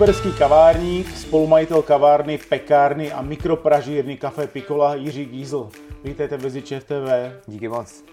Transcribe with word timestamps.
Šumperský 0.00 0.32
kavárník, 0.32 1.16
spolumajitel 1.16 1.82
kavárny, 1.82 2.38
pekárny 2.38 3.12
a 3.12 3.22
mikropražírny 3.22 4.16
Café 4.16 4.46
Pikola 4.46 4.94
Jiří 4.94 5.24
Gízl. 5.24 5.68
Vítejte 6.04 6.36
v 6.36 6.42
Viziče 6.42 6.80
TV. 6.80 7.08
Díky 7.46 7.68
moc. 7.68 8.04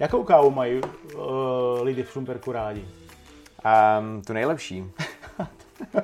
Jakou 0.00 0.24
kávu 0.24 0.50
mají 0.50 0.80
uh, 0.80 1.22
lidi 1.82 2.02
v 2.02 2.10
Šumperku 2.10 2.52
rádi? 2.52 2.84
Um, 3.64 4.22
tu 4.22 4.32
nejlepší. 4.32 4.84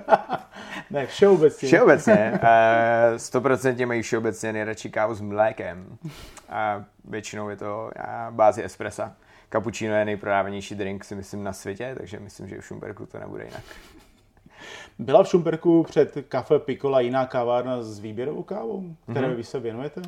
ne, 0.91 1.07
všeobecně. 1.07 1.69
Všeobecně. 1.69 2.41
Uh, 3.35 3.87
mají 3.87 4.03
všeobecně 4.03 4.53
nejradši 4.53 4.91
kávu 4.91 5.15
s 5.15 5.21
mlékem. 5.21 5.99
A 6.49 6.85
většinou 7.05 7.49
je 7.49 7.57
to 7.57 7.91
uh, 7.97 8.35
bázi 8.35 8.65
espressa. 8.65 9.13
Cappuccino 9.53 9.95
je 9.95 10.05
nejprodávanější 10.05 10.75
drink, 10.75 11.05
si 11.05 11.15
myslím, 11.15 11.45
na 11.45 11.53
světě, 11.53 11.95
takže 11.99 12.21
myslím, 12.21 12.49
že 12.49 12.61
v 12.61 12.65
Šumperku 12.65 13.07
to 13.07 13.19
nebude 13.19 13.45
jinak. 13.45 13.63
Byla 14.99 15.23
v 15.23 15.29
Šumperku 15.29 15.83
před 15.83 16.17
kafe 16.29 16.59
Pikola 16.59 17.01
jiná 17.01 17.27
kavárna 17.27 17.83
s 17.83 17.99
výběrovou 17.99 18.43
kávou, 18.43 18.85
které 19.11 19.29
mm-hmm. 19.29 19.37
vy 19.37 19.45
se 19.45 19.61
věnujete? 19.61 20.03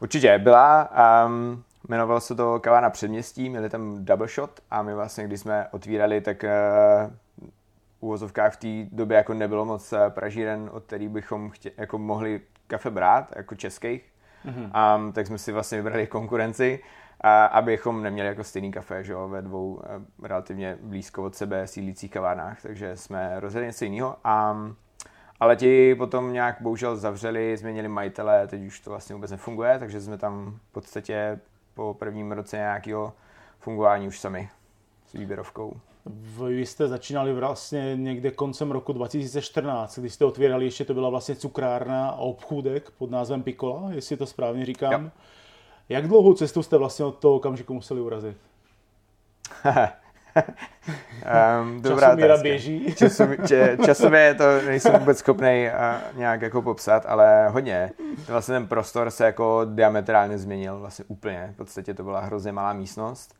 Určitě, 0.00 0.38
byla. 0.38 0.90
Um, 1.26 1.62
jmenovalo 1.88 2.20
se 2.20 2.34
to 2.34 2.60
kavárna 2.60 2.90
předměstí, 2.90 3.50
měli 3.50 3.70
tam 3.70 4.04
double 4.04 4.28
shot 4.28 4.50
a 4.70 4.82
my 4.82 4.94
vlastně, 4.94 5.24
když 5.24 5.40
jsme 5.40 5.66
otvírali, 5.70 6.20
tak 6.20 6.44
uh, 6.44 7.12
uvozovkách 8.04 8.54
v 8.54 8.56
té 8.56 8.96
době 8.96 9.16
jako 9.16 9.34
nebylo 9.34 9.64
moc 9.64 9.92
eh, 9.92 10.10
pražíren, 10.10 10.70
od 10.72 10.84
který 10.84 11.08
bychom 11.08 11.50
chtě, 11.50 11.72
jako 11.76 11.98
mohli 11.98 12.40
kafe 12.66 12.90
brát, 12.90 13.32
jako 13.36 13.54
českých. 13.54 14.04
Mm-hmm. 14.46 14.96
Um, 14.96 15.12
tak 15.12 15.26
jsme 15.26 15.38
si 15.38 15.52
vlastně 15.52 15.78
vybrali 15.78 16.06
konkurenci 16.06 16.80
a 17.26 17.44
abychom 17.44 18.02
neměli 18.02 18.28
jako 18.28 18.44
stejný 18.44 18.72
kafe, 18.72 19.04
že 19.04 19.12
jo, 19.12 19.28
ve 19.28 19.42
dvou 19.42 19.80
eh, 19.84 20.26
relativně 20.28 20.78
blízko 20.82 21.24
od 21.24 21.34
sebe 21.34 21.66
sídlících 21.66 22.10
kavárnách, 22.10 22.62
takže 22.62 22.96
jsme 22.96 23.40
rozhodli 23.40 23.66
něco 23.66 23.84
jiného. 23.84 24.16
A, 24.24 24.56
ale 25.40 25.56
ti 25.56 25.94
potom 25.94 26.32
nějak 26.32 26.56
bohužel 26.60 26.96
zavřeli, 26.96 27.56
změnili 27.56 27.88
majitele, 27.88 28.46
teď 28.46 28.62
už 28.62 28.80
to 28.80 28.90
vlastně 28.90 29.14
vůbec 29.14 29.30
nefunguje, 29.30 29.78
takže 29.78 30.00
jsme 30.00 30.18
tam 30.18 30.58
v 30.68 30.72
podstatě 30.72 31.40
po 31.74 31.96
prvním 31.98 32.32
roce 32.32 32.56
nějakého 32.56 33.12
fungování 33.58 34.08
už 34.08 34.20
sami 34.20 34.48
s 35.06 35.12
výběrovkou. 35.12 35.76
Vy 36.06 36.66
jste 36.66 36.88
začínali 36.88 37.32
vlastně 37.32 37.96
někde 37.96 38.30
koncem 38.30 38.70
roku 38.70 38.92
2014, 38.92 39.98
když 39.98 40.14
jste 40.14 40.24
otvírali, 40.24 40.64
ještě 40.64 40.84
to 40.84 40.94
byla 40.94 41.10
vlastně 41.10 41.34
cukrárna 41.34 42.08
a 42.08 42.16
obchůdek 42.16 42.90
pod 42.90 43.10
názvem 43.10 43.42
Pikola, 43.42 43.90
jestli 43.92 44.16
to 44.16 44.26
správně 44.26 44.66
říkám. 44.66 45.04
Jo. 45.04 45.10
Jak 45.88 46.08
dlouhou 46.08 46.34
cestu 46.34 46.62
jste 46.62 46.78
vlastně 46.78 47.04
od 47.04 47.18
toho 47.18 47.34
okamžiku 47.34 47.74
museli 47.74 48.00
urazit? 48.00 48.36
um, 51.62 51.82
dobrá 51.82 52.06
Časomíra 52.06 52.36
běží. 52.36 52.94
Času, 52.98 53.24
če, 53.48 53.78
časově 53.84 54.34
to 54.34 54.44
nejsem 54.66 54.98
vůbec 54.98 55.18
schopný 55.18 55.68
uh, 55.68 56.18
nějak 56.18 56.42
jako 56.42 56.62
popsat, 56.62 57.06
ale 57.06 57.48
hodně. 57.48 57.90
Vlastně 58.28 58.52
ten 58.52 58.66
prostor 58.66 59.10
se 59.10 59.24
jako 59.24 59.60
diametrálně 59.64 60.38
změnil, 60.38 60.78
vlastně 60.78 61.04
úplně. 61.08 61.50
V 61.54 61.56
podstatě 61.56 61.94
to 61.94 62.04
byla 62.04 62.20
hrozně 62.20 62.52
malá 62.52 62.72
místnost, 62.72 63.34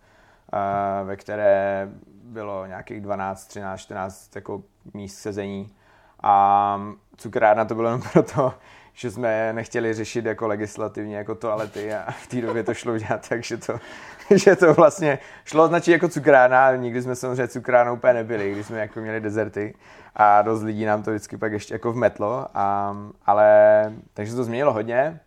uh, 0.52 1.08
ve 1.08 1.16
které 1.16 1.88
bylo 2.24 2.66
nějakých 2.66 3.00
12, 3.00 3.46
13, 3.46 3.80
14 3.80 4.36
jako 4.36 4.62
míst 4.94 5.16
sezení. 5.16 5.74
A 6.22 6.80
cukrárna 7.16 7.64
to 7.64 7.74
bylo 7.74 7.88
jenom 7.88 8.02
proto, 8.12 8.54
že 8.94 9.10
jsme 9.10 9.52
nechtěli 9.52 9.94
řešit 9.94 10.24
jako 10.24 10.46
legislativně 10.46 11.16
jako 11.16 11.34
toalety 11.34 11.94
a 11.94 12.10
v 12.10 12.26
té 12.26 12.40
době 12.40 12.62
to 12.62 12.74
šlo 12.74 12.92
udělat 12.92 13.28
tak, 13.28 13.44
že 13.44 13.56
to, 13.56 13.80
že 14.34 14.56
to 14.56 14.74
vlastně 14.74 15.18
šlo 15.44 15.64
označit 15.64 15.92
jako 15.92 16.08
cukrárna, 16.08 16.66
ale 16.66 16.78
nikdy 16.78 17.02
jsme 17.02 17.16
samozřejmě 17.16 17.48
cukránou 17.48 17.94
úplně 17.94 18.12
nebyli, 18.12 18.52
když 18.52 18.66
jsme 18.66 18.78
jako 18.78 19.00
měli 19.00 19.20
dezerty 19.20 19.74
a 20.16 20.42
dost 20.42 20.62
lidí 20.62 20.84
nám 20.84 21.02
to 21.02 21.10
vždycky 21.10 21.36
pak 21.36 21.52
ještě 21.52 21.74
jako 21.74 21.92
vmetlo, 21.92 22.46
a, 22.54 22.96
ale 23.26 23.92
takže 24.14 24.34
to 24.34 24.44
změnilo 24.44 24.72
hodně 24.72 25.20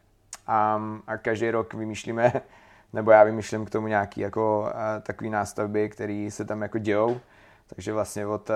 a, 0.48 0.82
a 1.08 1.18
každý 1.18 1.52
rok 1.52 1.74
vymýšlíme, 1.74 2.34
nebo 2.94 3.12
já 3.12 3.24
vymýšlím 3.24 3.66
k 3.66 3.70
tomu 3.70 3.88
nějaký 3.88 4.22
jako 4.22 4.72
takový 5.02 5.30
nástavby, 5.30 5.90
které 5.90 6.28
se 6.32 6.46
tam 6.46 6.62
jako 6.62 6.78
dějou 6.78 7.20
takže 7.68 7.94
vlastně 7.94 8.28
od, 8.28 8.50
eh, 8.50 8.56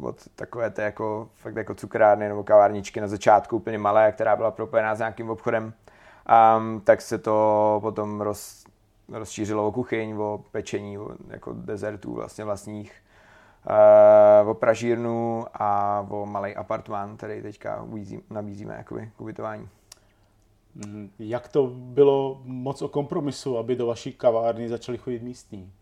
od 0.00 0.16
takové 0.34 0.70
té 0.70 0.82
jako, 0.82 1.28
fakt 1.34 1.56
jako 1.56 1.74
cukrárny 1.74 2.28
nebo 2.28 2.44
kavárničky 2.44 3.00
na 3.00 3.08
začátku 3.08 3.56
úplně 3.56 3.78
malé, 3.78 4.12
která 4.12 4.36
byla 4.36 4.50
propojená 4.50 4.94
s 4.94 4.98
nějakým 4.98 5.30
obchodem, 5.30 5.72
um, 6.56 6.80
tak 6.80 7.00
se 7.00 7.18
to 7.18 7.78
potom 7.82 8.20
roz, 8.20 8.64
rozšířilo 9.08 9.66
o 9.66 9.72
kuchyň, 9.72 10.16
o 10.18 10.44
pečení, 10.50 10.98
o 10.98 11.10
jako 11.28 11.52
dezertů 11.52 12.14
vlastně 12.14 12.44
vlastních, 12.44 12.92
uh, 14.42 14.48
o 14.48 14.54
pražírnu 14.54 15.46
a 15.54 16.00
o 16.10 16.26
malý 16.26 16.56
apartmán, 16.56 17.16
který 17.16 17.42
teďka 17.42 17.86
nabízíme 18.30 18.74
jakoby, 18.74 19.10
k 19.16 19.20
ubytování. 19.20 19.68
Mhm. 20.74 21.10
Jak 21.18 21.48
to 21.48 21.66
bylo 21.66 22.40
moc 22.44 22.82
o 22.82 22.88
kompromisu, 22.88 23.58
aby 23.58 23.76
do 23.76 23.86
vaší 23.86 24.12
kavárny 24.12 24.68
začali 24.68 24.98
chodit 24.98 25.22
místní? 25.22 25.72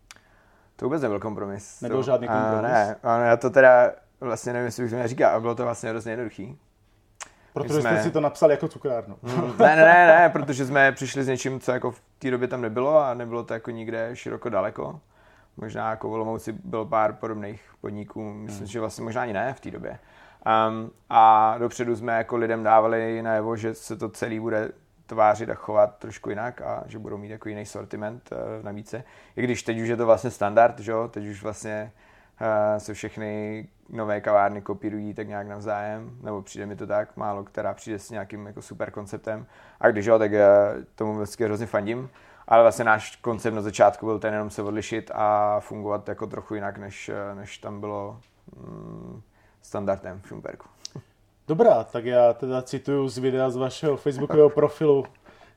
To 0.79 0.85
vůbec 0.85 1.01
nebyl 1.01 1.19
kompromis. 1.19 1.81
Nebyl 1.81 1.97
to, 1.97 2.03
žádný 2.03 2.27
kompromis? 2.27 2.55
A 2.55 2.61
ne, 2.61 2.95
a 3.03 3.17
já 3.17 3.37
to 3.37 3.49
teda 3.49 3.91
vlastně 4.19 4.53
nevím, 4.53 4.65
jestli 4.65 4.85
už 4.85 4.93
mi 4.93 5.07
říká, 5.07 5.29
a 5.29 5.39
bylo 5.39 5.55
to 5.55 5.63
vlastně 5.63 5.89
hrozně 5.89 6.11
jednoduchý. 6.11 6.57
Protože 7.53 7.81
jsme... 7.81 7.93
jste 7.93 8.03
si 8.03 8.11
to 8.11 8.19
napsali 8.21 8.53
jako 8.53 8.67
cukrárnu. 8.67 9.15
Hmm, 9.23 9.53
ne, 9.59 9.75
ne, 9.75 9.85
ne, 9.85 10.07
ne, 10.07 10.29
protože 10.29 10.65
jsme 10.65 10.91
přišli 10.91 11.23
s 11.23 11.27
něčím, 11.27 11.59
co 11.59 11.71
jako 11.71 11.91
v 11.91 12.01
té 12.19 12.31
době 12.31 12.47
tam 12.47 12.61
nebylo 12.61 12.99
a 12.99 13.13
nebylo 13.13 13.43
to 13.43 13.53
jako 13.53 13.71
nikde 13.71 14.09
široko 14.13 14.49
daleko. 14.49 14.99
Možná 15.57 15.89
jako 15.89 16.09
v 16.09 16.13
Olomouci 16.13 16.51
bylo 16.51 16.85
pár 16.85 17.13
podobných 17.13 17.61
podniků, 17.81 18.33
myslím, 18.33 18.59
hmm. 18.59 18.67
že 18.67 18.79
vlastně 18.79 19.03
možná 19.03 19.21
ani 19.21 19.33
ne 19.33 19.53
v 19.53 19.59
té 19.59 19.71
době. 19.71 19.99
Um, 20.69 20.91
a 21.09 21.55
dopředu 21.57 21.95
jsme 21.95 22.17
jako 22.17 22.37
lidem 22.37 22.63
dávali 22.63 23.21
najevo, 23.21 23.55
že 23.55 23.73
se 23.73 23.95
to 23.97 24.09
celý 24.09 24.39
bude 24.39 24.71
tvářit 25.09 25.49
a 25.49 25.53
chovat 25.53 25.97
trošku 25.97 26.29
jinak 26.29 26.61
a 26.61 26.83
že 26.85 26.99
budou 26.99 27.17
mít 27.17 27.29
jako 27.29 27.49
jiný 27.49 27.65
sortiment 27.65 28.29
uh, 28.31 28.37
navíc. 28.65 28.95
I 29.35 29.41
když 29.43 29.63
teď 29.63 29.79
už 29.79 29.87
je 29.87 29.97
to 29.97 30.05
vlastně 30.05 30.31
standard, 30.31 30.79
že 30.79 30.93
teď 31.09 31.25
už 31.25 31.43
vlastně 31.43 31.91
uh, 32.41 32.47
se 32.77 32.93
všechny 32.93 33.67
nové 33.89 34.21
kavárny 34.21 34.61
kopírují 34.61 35.13
tak 35.13 35.27
nějak 35.27 35.47
navzájem, 35.47 36.17
nebo 36.21 36.41
přijde 36.41 36.65
mi 36.65 36.75
to 36.75 36.87
tak, 36.87 37.17
málo 37.17 37.43
která 37.43 37.73
přijde 37.73 37.99
s 37.99 38.09
nějakým 38.09 38.47
jako 38.47 38.61
super 38.61 38.91
konceptem. 38.91 39.45
A 39.79 39.87
když 39.87 40.05
jo, 40.05 40.19
tak 40.19 40.31
uh, 40.31 40.37
tomu 40.95 41.15
vždycky 41.15 41.45
hrozně 41.45 41.65
fandím. 41.65 42.09
Ale 42.47 42.61
vlastně 42.61 42.85
náš 42.85 43.15
koncept 43.15 43.53
na 43.53 43.61
začátku 43.61 44.05
byl 44.05 44.19
ten 44.19 44.33
jenom 44.33 44.49
se 44.49 44.61
odlišit 44.61 45.11
a 45.13 45.59
fungovat 45.59 46.09
jako 46.09 46.27
trochu 46.27 46.55
jinak, 46.55 46.77
než, 46.77 47.11
než 47.33 47.57
tam 47.57 47.79
bylo 47.79 48.19
mm, 48.55 49.21
standardem 49.61 50.21
v 50.21 50.27
Šumperku. 50.27 50.67
Dobrá, 51.49 51.83
tak 51.83 52.05
já 52.05 52.33
teda 52.33 52.61
cituju 52.61 53.07
z 53.07 53.17
videa 53.17 53.49
z 53.49 53.55
vašeho 53.55 53.97
facebookového 53.97 54.49
profilu 54.49 55.05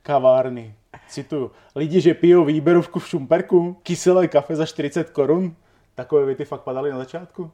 kavárny. 0.01 0.75
Cituju. 1.07 1.51
Lidi, 1.75 2.01
že 2.01 2.13
pijou 2.13 2.45
výběrovku 2.45 2.99
v 2.99 3.07
Šumperku, 3.07 3.77
kyselé 3.83 4.27
kafe 4.27 4.55
za 4.55 4.65
40 4.65 5.09
korun. 5.09 5.55
Takové 5.95 6.25
věty 6.25 6.45
fakt 6.45 6.61
padaly 6.61 6.91
na 6.91 6.97
začátku. 6.97 7.51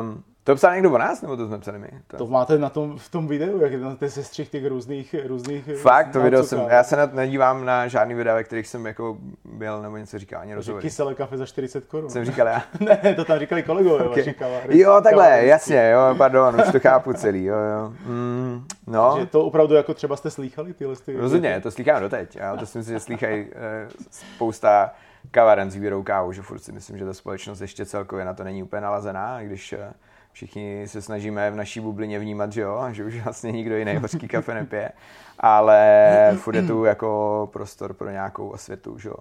Um, 0.00 0.24
to 0.44 0.54
psal 0.54 0.74
někdo 0.74 0.90
o 0.92 0.98
nás, 0.98 1.22
nebo 1.22 1.36
to 1.36 1.46
jsme 1.46 1.58
psali 1.58 1.78
my? 1.78 1.88
To, 2.06 2.16
to 2.16 2.26
máte 2.26 2.58
na 2.58 2.70
tom, 2.70 2.98
v 2.98 3.10
tom 3.10 3.28
videu, 3.28 3.60
jak 3.60 3.74
na 3.74 3.96
té 3.96 4.10
sestřih 4.10 4.48
těch 4.48 4.66
různých, 4.66 5.14
různých 5.26 5.64
Fakt, 5.82 6.12
to 6.12 6.20
video 6.20 6.44
jsem, 6.44 6.60
já 6.68 6.84
se 6.84 6.96
na, 6.96 7.06
nedívám 7.06 7.64
na 7.64 7.88
žádný 7.88 8.14
videa, 8.14 8.34
ve 8.34 8.44
kterých 8.44 8.66
jsem 8.66 8.86
jako 8.86 9.18
byl 9.44 9.82
nebo 9.82 9.96
něco 9.96 10.18
říkal, 10.18 10.40
ani 10.40 10.54
rozhovory. 10.54 10.82
Kyselé 10.82 11.14
kafe 11.14 11.36
za 11.36 11.46
40 11.46 11.84
korun. 11.84 12.10
Jsem 12.10 12.24
říkal 12.24 12.46
já. 12.46 12.62
ne, 12.80 13.14
to 13.14 13.24
tam 13.24 13.38
říkali 13.38 13.62
kolegové 13.62 14.04
okay. 14.08 14.34
vaši. 14.40 14.78
Jo, 14.78 15.00
takhle, 15.02 15.24
kavárny. 15.24 15.48
jasně, 15.48 15.90
jo, 15.90 16.14
pardon, 16.18 16.60
už 16.60 16.72
to 16.72 16.80
chápu 16.80 17.12
celý, 17.12 17.44
jo, 17.44 17.56
jo. 17.56 17.92
Mm, 18.06 18.64
no. 18.86 19.12
Takže 19.12 19.26
to 19.26 19.44
opravdu 19.44 19.74
jako 19.74 19.94
třeba 19.94 20.16
jste 20.16 20.30
slýchali 20.30 20.74
tyhle 20.74 20.96
ty... 20.96 21.16
Rozhodně, 21.16 21.60
to 21.60 21.70
slýchám 21.70 22.02
doteď, 22.02 22.40
ale 22.40 22.58
to 22.58 22.66
si 22.66 22.78
myslím, 22.78 22.94
že 22.94 23.00
slýchají 23.00 23.46
eh, 23.52 23.88
spousta 24.10 24.92
kaváren 25.30 25.70
s 25.70 25.74
výběrou 25.74 26.02
kávu, 26.02 26.32
že 26.32 26.42
furt 26.42 26.58
si 26.58 26.72
myslím, 26.72 26.98
že 26.98 27.04
ta 27.04 27.14
společnost 27.14 27.60
ještě 27.60 27.86
celkově 27.86 28.24
na 28.24 28.34
to 28.34 28.44
není 28.44 28.62
úplně 28.62 28.80
nalazená, 28.80 29.42
když 29.42 29.72
eh, 29.72 29.92
všichni 30.32 30.88
se 30.88 31.02
snažíme 31.02 31.50
v 31.50 31.56
naší 31.56 31.80
bublině 31.80 32.18
vnímat, 32.18 32.52
že 32.52 32.60
jo, 32.60 32.88
že 32.92 33.04
už 33.04 33.20
vlastně 33.24 33.52
nikdo 33.52 33.76
jiný 33.76 33.96
hořký 33.96 34.28
kafe 34.28 34.54
nepije, 34.54 34.92
ale 35.38 36.36
furt 36.36 36.54
je 36.54 36.62
tu 36.62 36.84
jako 36.84 37.48
prostor 37.52 37.94
pro 37.94 38.10
nějakou 38.10 38.48
osvětu, 38.48 38.98
že 38.98 39.08
jo. 39.08 39.16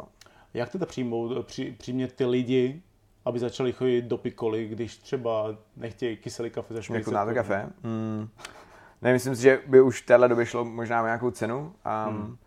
Jak 0.54 0.70
teda 0.70 0.86
přijmout, 0.86 1.46
při, 1.46 1.76
přimět 1.78 2.14
ty 2.14 2.26
lidi, 2.26 2.82
aby 3.26 3.40
začali 3.40 3.72
chodit 3.72 4.02
do 4.02 4.18
pikoly, 4.18 4.68
když 4.68 4.98
třeba 4.98 5.56
nechtějí 5.78 6.18
kyselý 6.18 6.50
kafe 6.50 6.74
za 6.74 6.82
40 6.82 7.12
Jako 7.12 7.26
to 7.30 7.34
kafe? 7.34 7.70
Mm. 7.84 8.30
Ne, 9.02 9.14
myslím 9.14 9.36
si, 9.36 9.42
že 9.42 9.60
by 9.68 9.82
už 9.82 10.02
v 10.02 10.06
téhle 10.06 10.28
době 10.28 10.46
šlo 10.46 10.66
možná 10.66 11.02
o 11.02 11.06
nějakou 11.06 11.32
cenu. 11.32 11.74
Um, 12.08 12.16
mm 12.16 12.38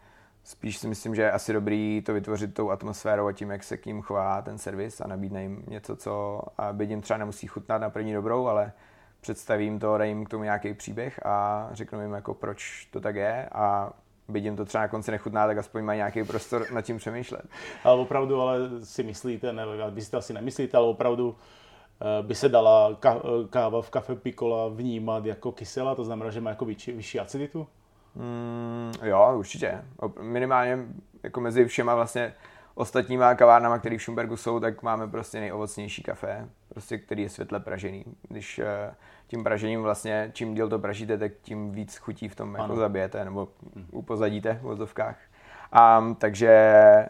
Spíš 0.45 0.79
si 0.79 0.89
myslím, 0.89 1.15
že 1.15 1.23
je 1.23 1.33
asi 1.33 1.53
dobrý 1.53 2.03
to 2.07 2.15
vytvořit 2.15 2.55
tou 2.55 2.71
atmosférou 2.71 3.27
a 3.27 3.33
tím, 3.33 3.51
jak 3.51 3.65
se 3.65 3.77
k 3.77 3.87
ním 3.87 4.03
chová 4.03 4.43
ten 4.43 4.59
servis 4.59 5.01
a 5.01 5.07
nabídne 5.07 5.43
jim 5.43 5.65
něco, 5.69 5.97
co 5.97 6.43
byť 6.73 6.91
jim 6.91 7.01
třeba 7.01 7.19
nemusí 7.19 7.47
chutnat 7.47 7.81
na 7.81 7.91
první 7.91 8.13
dobrou, 8.13 8.47
ale 8.47 8.73
představím 9.21 9.79
to, 9.79 9.99
dej 9.99 10.09
jim 10.09 10.25
k 10.25 10.29
tomu 10.29 10.45
nějaký 10.45 10.75
příběh 10.75 11.27
a 11.27 11.69
řeknu 11.73 12.03
jim, 12.03 12.13
jako 12.13 12.35
proč 12.35 12.89
to 12.91 13.01
tak 13.01 13.17
je 13.17 13.49
a 13.53 13.93
byť 14.29 14.45
jim 14.45 14.57
to 14.57 14.65
třeba 14.65 14.83
na 14.83 14.89
konci 14.89 15.11
nechutná, 15.11 15.47
tak 15.47 15.59
aspoň 15.59 15.85
mají 15.85 15.97
nějaký 15.97 16.25
prostor 16.25 16.67
nad 16.73 16.83
tím 16.83 16.97
přemýšlet. 16.99 17.43
Ale 17.85 18.01
opravdu 18.01 18.41
ale 18.41 18.59
si 18.83 19.03
myslíte, 19.03 19.53
ne, 19.53 19.65
vy 19.91 20.03
si 20.03 20.11
to 20.11 20.19
asi 20.19 20.33
nemyslíte, 20.33 20.77
ale 20.77 20.87
opravdu 20.87 21.37
by 22.23 22.35
se 22.35 22.49
dala 22.49 22.99
káva 23.51 23.83
v 23.83 23.91
kafe 23.91 24.17
Pikola 24.17 24.69
vnímat 24.69 25.27
jako 25.27 25.53
kyselá, 25.53 25.95
to 25.95 26.05
znamená, 26.05 26.31
že 26.31 26.41
má 26.41 26.51
jako 26.51 26.65
vyšší, 26.65 26.93
vyšší 26.93 27.21
aciditu? 27.21 27.67
Mm, 28.15 28.93
jo, 29.03 29.33
určitě. 29.37 29.85
Minimálně 30.21 30.79
jako 31.23 31.41
mezi 31.41 31.65
všema 31.65 31.95
vlastně 31.95 32.35
ostatníma 32.75 33.35
kavárnama, 33.35 33.79
které 33.79 33.99
v 33.99 34.03
Schumbergu 34.03 34.37
jsou, 34.37 34.61
tak 34.61 34.83
máme 34.83 35.09
prostě 35.09 35.41
nejovocnější 35.41 36.03
kafe, 36.03 36.49
prostě 36.69 36.99
který 36.99 37.23
je 37.23 37.29
světle 37.29 37.61
pražený. 37.61 38.05
Když 38.29 38.59
eh, 38.59 38.95
tím 39.27 39.45
pražením 39.45 39.83
vlastně, 39.83 40.31
čím 40.35 40.55
díl 40.55 40.69
to 40.69 40.79
pražíte, 40.79 41.19
tak 41.19 41.33
tím 41.43 41.73
víc 41.73 41.97
chutí 41.97 42.29
v 42.29 42.37
tom 42.37 42.55
jako 42.55 42.77
zabijete 42.77 43.25
nebo 43.25 43.49
mhm. 43.75 43.87
upozadíte 43.91 44.55
v 44.55 44.63
vozovkách. 44.63 45.17
Um, 45.99 46.15
takže 46.15 47.09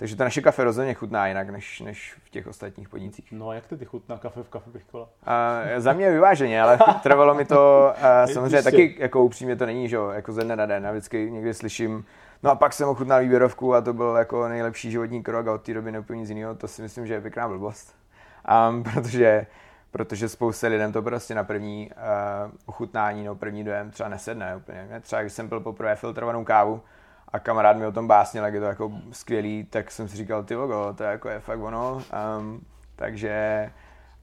takže 0.00 0.16
to 0.16 0.24
naše 0.24 0.40
kafe 0.40 0.64
rozhodně 0.64 0.94
chutná 0.94 1.26
jinak 1.26 1.50
než, 1.50 1.80
než 1.80 2.16
v 2.24 2.30
těch 2.30 2.46
ostatních 2.46 2.88
podnicích. 2.88 3.32
No 3.32 3.48
a 3.48 3.54
jak 3.54 3.66
ty 3.66 3.84
chutná 3.84 4.18
kafe 4.18 4.42
v 4.42 4.48
kafe 4.48 4.70
Pichkola? 4.70 5.04
Uh, 5.04 5.80
za 5.80 5.92
mě 5.92 6.10
vyváženě, 6.10 6.62
ale 6.62 6.78
trvalo 7.02 7.34
mi 7.34 7.44
to, 7.44 7.92
uh, 8.24 8.32
samozřejmě 8.32 8.62
taky 8.62 8.96
jako 8.98 9.24
upřímně 9.24 9.56
to 9.56 9.66
není, 9.66 9.88
že 9.88 9.96
jo, 9.96 10.08
jako 10.08 10.32
ze 10.32 10.44
dne 10.44 10.56
na 10.56 10.66
den. 10.66 10.84
Já 10.84 10.90
vždycky 10.90 11.30
někdy 11.30 11.54
slyším, 11.54 12.04
no 12.42 12.50
a 12.50 12.54
pak 12.54 12.72
jsem 12.72 12.88
ochutnal 12.88 13.20
výběrovku 13.20 13.74
a 13.74 13.80
to 13.80 13.92
byl 13.92 14.16
jako 14.18 14.48
nejlepší 14.48 14.90
životní 14.90 15.22
krok 15.22 15.46
a 15.46 15.52
od 15.54 15.62
té 15.62 15.74
doby 15.74 15.92
neupím 15.92 16.16
nic 16.16 16.28
jiného, 16.28 16.54
to 16.54 16.68
si 16.68 16.82
myslím, 16.82 17.06
že 17.06 17.14
je 17.14 17.20
pěkná 17.20 17.48
blbost. 17.48 17.94
Um, 18.70 18.82
protože 18.92 19.46
protože 19.90 20.28
spousta 20.28 20.68
lidem 20.68 20.92
to 20.92 21.02
prostě 21.02 21.34
na 21.34 21.44
první 21.44 21.90
uh, 21.90 22.52
ochutnání, 22.66 23.24
no 23.24 23.34
první 23.34 23.64
dojem 23.64 23.90
třeba 23.90 24.08
nesedne 24.08 24.56
úplně. 24.56 24.88
Třeba 25.00 25.22
když 25.22 25.32
jsem 25.32 25.48
byl 25.48 25.60
poprvé 25.60 25.96
filtrovanou 25.96 26.44
kávu, 26.44 26.82
a 27.32 27.38
kamarád 27.38 27.76
mi 27.76 27.86
o 27.86 27.92
tom 27.92 28.06
básnil, 28.08 28.44
jak 28.44 28.54
je 28.54 28.60
to 28.60 28.66
jako 28.66 28.92
skvělý, 29.12 29.64
tak 29.70 29.90
jsem 29.90 30.08
si 30.08 30.16
říkal, 30.16 30.44
ty 30.44 30.56
logo, 30.56 30.94
to 30.96 31.02
je 31.02 31.10
jako 31.10 31.28
je 31.28 31.40
fakt 31.40 31.60
ono. 31.60 32.02
Um, 32.38 32.66
takže 32.96 33.70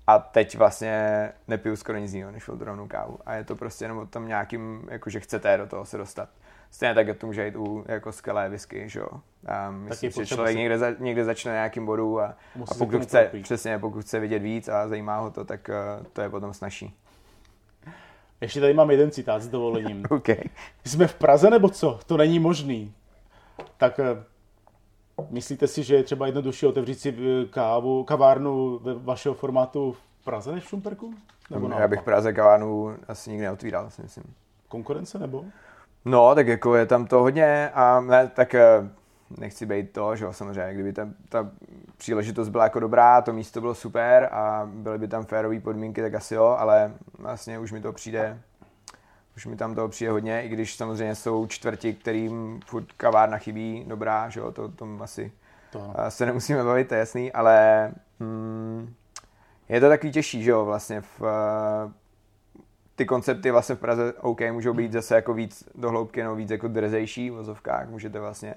a 0.08 0.20
teď 0.20 0.58
vlastně 0.58 1.30
nepiju 1.48 1.76
skoro 1.76 1.98
nic 1.98 2.14
jiného 2.14 2.32
než 2.32 2.44
filtrovanou 2.44 2.88
kávu. 2.88 3.20
A 3.26 3.36
je 3.36 3.44
to 3.44 3.56
prostě 3.56 3.86
jenom 3.86 3.98
o 3.98 4.06
tom 4.06 4.28
nějakým, 4.28 4.88
jako 4.92 5.10
že 5.10 5.20
chcete 5.20 5.58
do 5.58 5.68
toho 5.68 5.86
se 5.86 5.98
dostat. 5.98 6.30
Stejně 6.72 6.96
tak 6.96 7.18
to 7.18 7.28
může 7.28 7.46
jít 7.46 7.56
u 7.56 7.86
jako 7.88 8.12
skvělé 8.12 8.50
whisky, 8.50 8.90
že 8.90 9.00
jo. 9.00 9.10
Um, 9.70 9.76
myslím, 9.76 10.12
že 10.12 10.26
člověk 10.26 10.54
si... 10.54 10.60
někde, 10.60 10.78
za, 10.78 10.88
někde 11.00 11.26
začne 11.26 11.52
na 11.52 11.56
nějakým 11.56 11.86
bodu 11.86 12.20
a, 12.22 12.26
a 12.72 12.74
pokud 12.78 13.02
chce, 13.02 13.32
přesně, 13.44 13.80
pokud 13.80 14.02
chce 14.02 14.20
vidět 14.20 14.40
víc 14.40 14.68
a 14.68 14.88
zajímá 14.88 15.18
ho 15.18 15.32
to, 15.32 15.46
tak 15.46 15.70
uh, 15.70 16.06
to 16.14 16.22
je 16.22 16.30
potom 16.30 16.54
snažší. 16.54 16.96
Ještě 18.42 18.62
tady 18.62 18.74
mám 18.74 18.92
jeden 18.92 19.12
citát 19.12 19.42
s 19.42 19.48
dovolením. 19.48 20.04
okay. 20.10 20.44
Jsme 20.86 21.08
v 21.08 21.14
Praze 21.14 21.50
nebo 21.50 21.70
co? 21.70 22.00
To 22.06 22.18
není 22.18 22.40
možný. 22.40 22.94
Tak 23.78 24.00
eh, 24.00 24.24
myslíte 25.30 25.68
si, 25.68 25.84
že 25.84 25.96
je 25.96 26.04
třeba 26.04 26.26
jednodušší 26.26 26.66
otevřít 26.66 27.00
si 27.00 27.10
eh, 27.10 27.46
kávu, 27.46 28.04
kavárnu 28.04 28.80
ve 28.80 28.94
vašeho 28.94 29.36
formátu 29.36 29.92
v 29.92 30.24
Praze 30.24 30.52
než 30.52 30.64
v 30.64 30.68
Šumperku? 30.68 31.14
Nebo 31.50 31.70
Já 31.70 31.88
bych 31.88 32.00
v 32.00 32.04
Praze 32.04 32.34
kavárnu 32.34 32.96
asi 33.08 33.30
nikdy 33.30 33.46
neotvíral, 33.46 33.90
si 33.90 34.02
myslím. 34.02 34.24
Konkurence 34.68 35.20
nebo? 35.20 35.46
No, 36.06 36.36
tak 36.36 36.48
jako 36.48 36.76
je 36.76 36.86
tam 36.86 37.06
to 37.06 37.20
hodně 37.20 37.70
a 37.74 38.02
ne, 38.02 38.28
tak 38.28 38.56
eh, 38.56 38.90
nechci 39.38 39.66
být 39.66 39.92
to, 39.92 40.16
že 40.16 40.26
jo, 40.26 40.34
samozřejmě, 40.34 40.74
kdyby 40.74 40.94
ta, 40.94 41.10
ta 41.30 41.50
příležitost 41.98 42.50
byla 42.50 42.64
jako 42.64 42.80
dobrá, 42.80 43.22
to 43.22 43.34
místo 43.34 43.62
bylo 43.62 43.76
super 43.76 44.30
a 44.32 44.70
byly 44.74 44.98
by 44.98 45.08
tam 45.08 45.26
férové 45.26 45.60
podmínky, 45.60 46.02
tak 46.02 46.14
asi 46.14 46.36
jo, 46.36 46.56
ale 46.60 46.94
vlastně 47.20 47.60
už 47.60 47.72
mi 47.72 47.82
to 47.82 47.94
přijde, 47.94 48.42
už 49.38 49.46
mi 49.46 49.56
tam 49.56 49.76
toho 49.76 49.88
přijde 49.90 50.12
hodně, 50.12 50.44
i 50.44 50.50
když 50.50 50.76
samozřejmě 50.76 51.16
jsou 51.16 51.48
čtvrti, 51.48 51.94
kterým 51.94 52.60
furt 52.66 52.92
kavárna 52.92 53.38
chybí, 53.38 53.86
dobrá, 53.88 54.30
že 54.30 54.40
jo, 54.40 54.52
to 54.52 54.70
tom 54.70 55.02
asi 55.02 55.32
to. 55.72 55.94
se 56.10 56.26
nemusíme 56.26 56.64
bavit, 56.64 56.88
to 56.88 56.94
je 56.94 57.00
jasný, 57.00 57.32
ale 57.32 57.92
hmm, 58.20 58.94
je 59.70 59.80
to 59.80 59.90
takový 59.90 60.12
těžší, 60.12 60.44
že 60.44 60.52
jo, 60.52 60.66
vlastně 60.66 61.02
v, 61.02 61.22
ty 62.96 63.06
koncepty 63.06 63.52
vlastně 63.52 63.76
v 63.76 63.80
Praze 63.80 64.14
OK 64.14 64.42
můžou 64.52 64.74
být 64.74 64.92
zase 64.92 65.16
jako 65.16 65.34
víc 65.34 65.70
dohloubky, 65.76 66.24
no 66.24 66.36
víc 66.36 66.52
jako 66.52 66.68
drzejší 66.68 67.30
v 67.30 67.34
vozovkách, 67.34 67.90
můžete 67.90 68.20
vlastně 68.20 68.56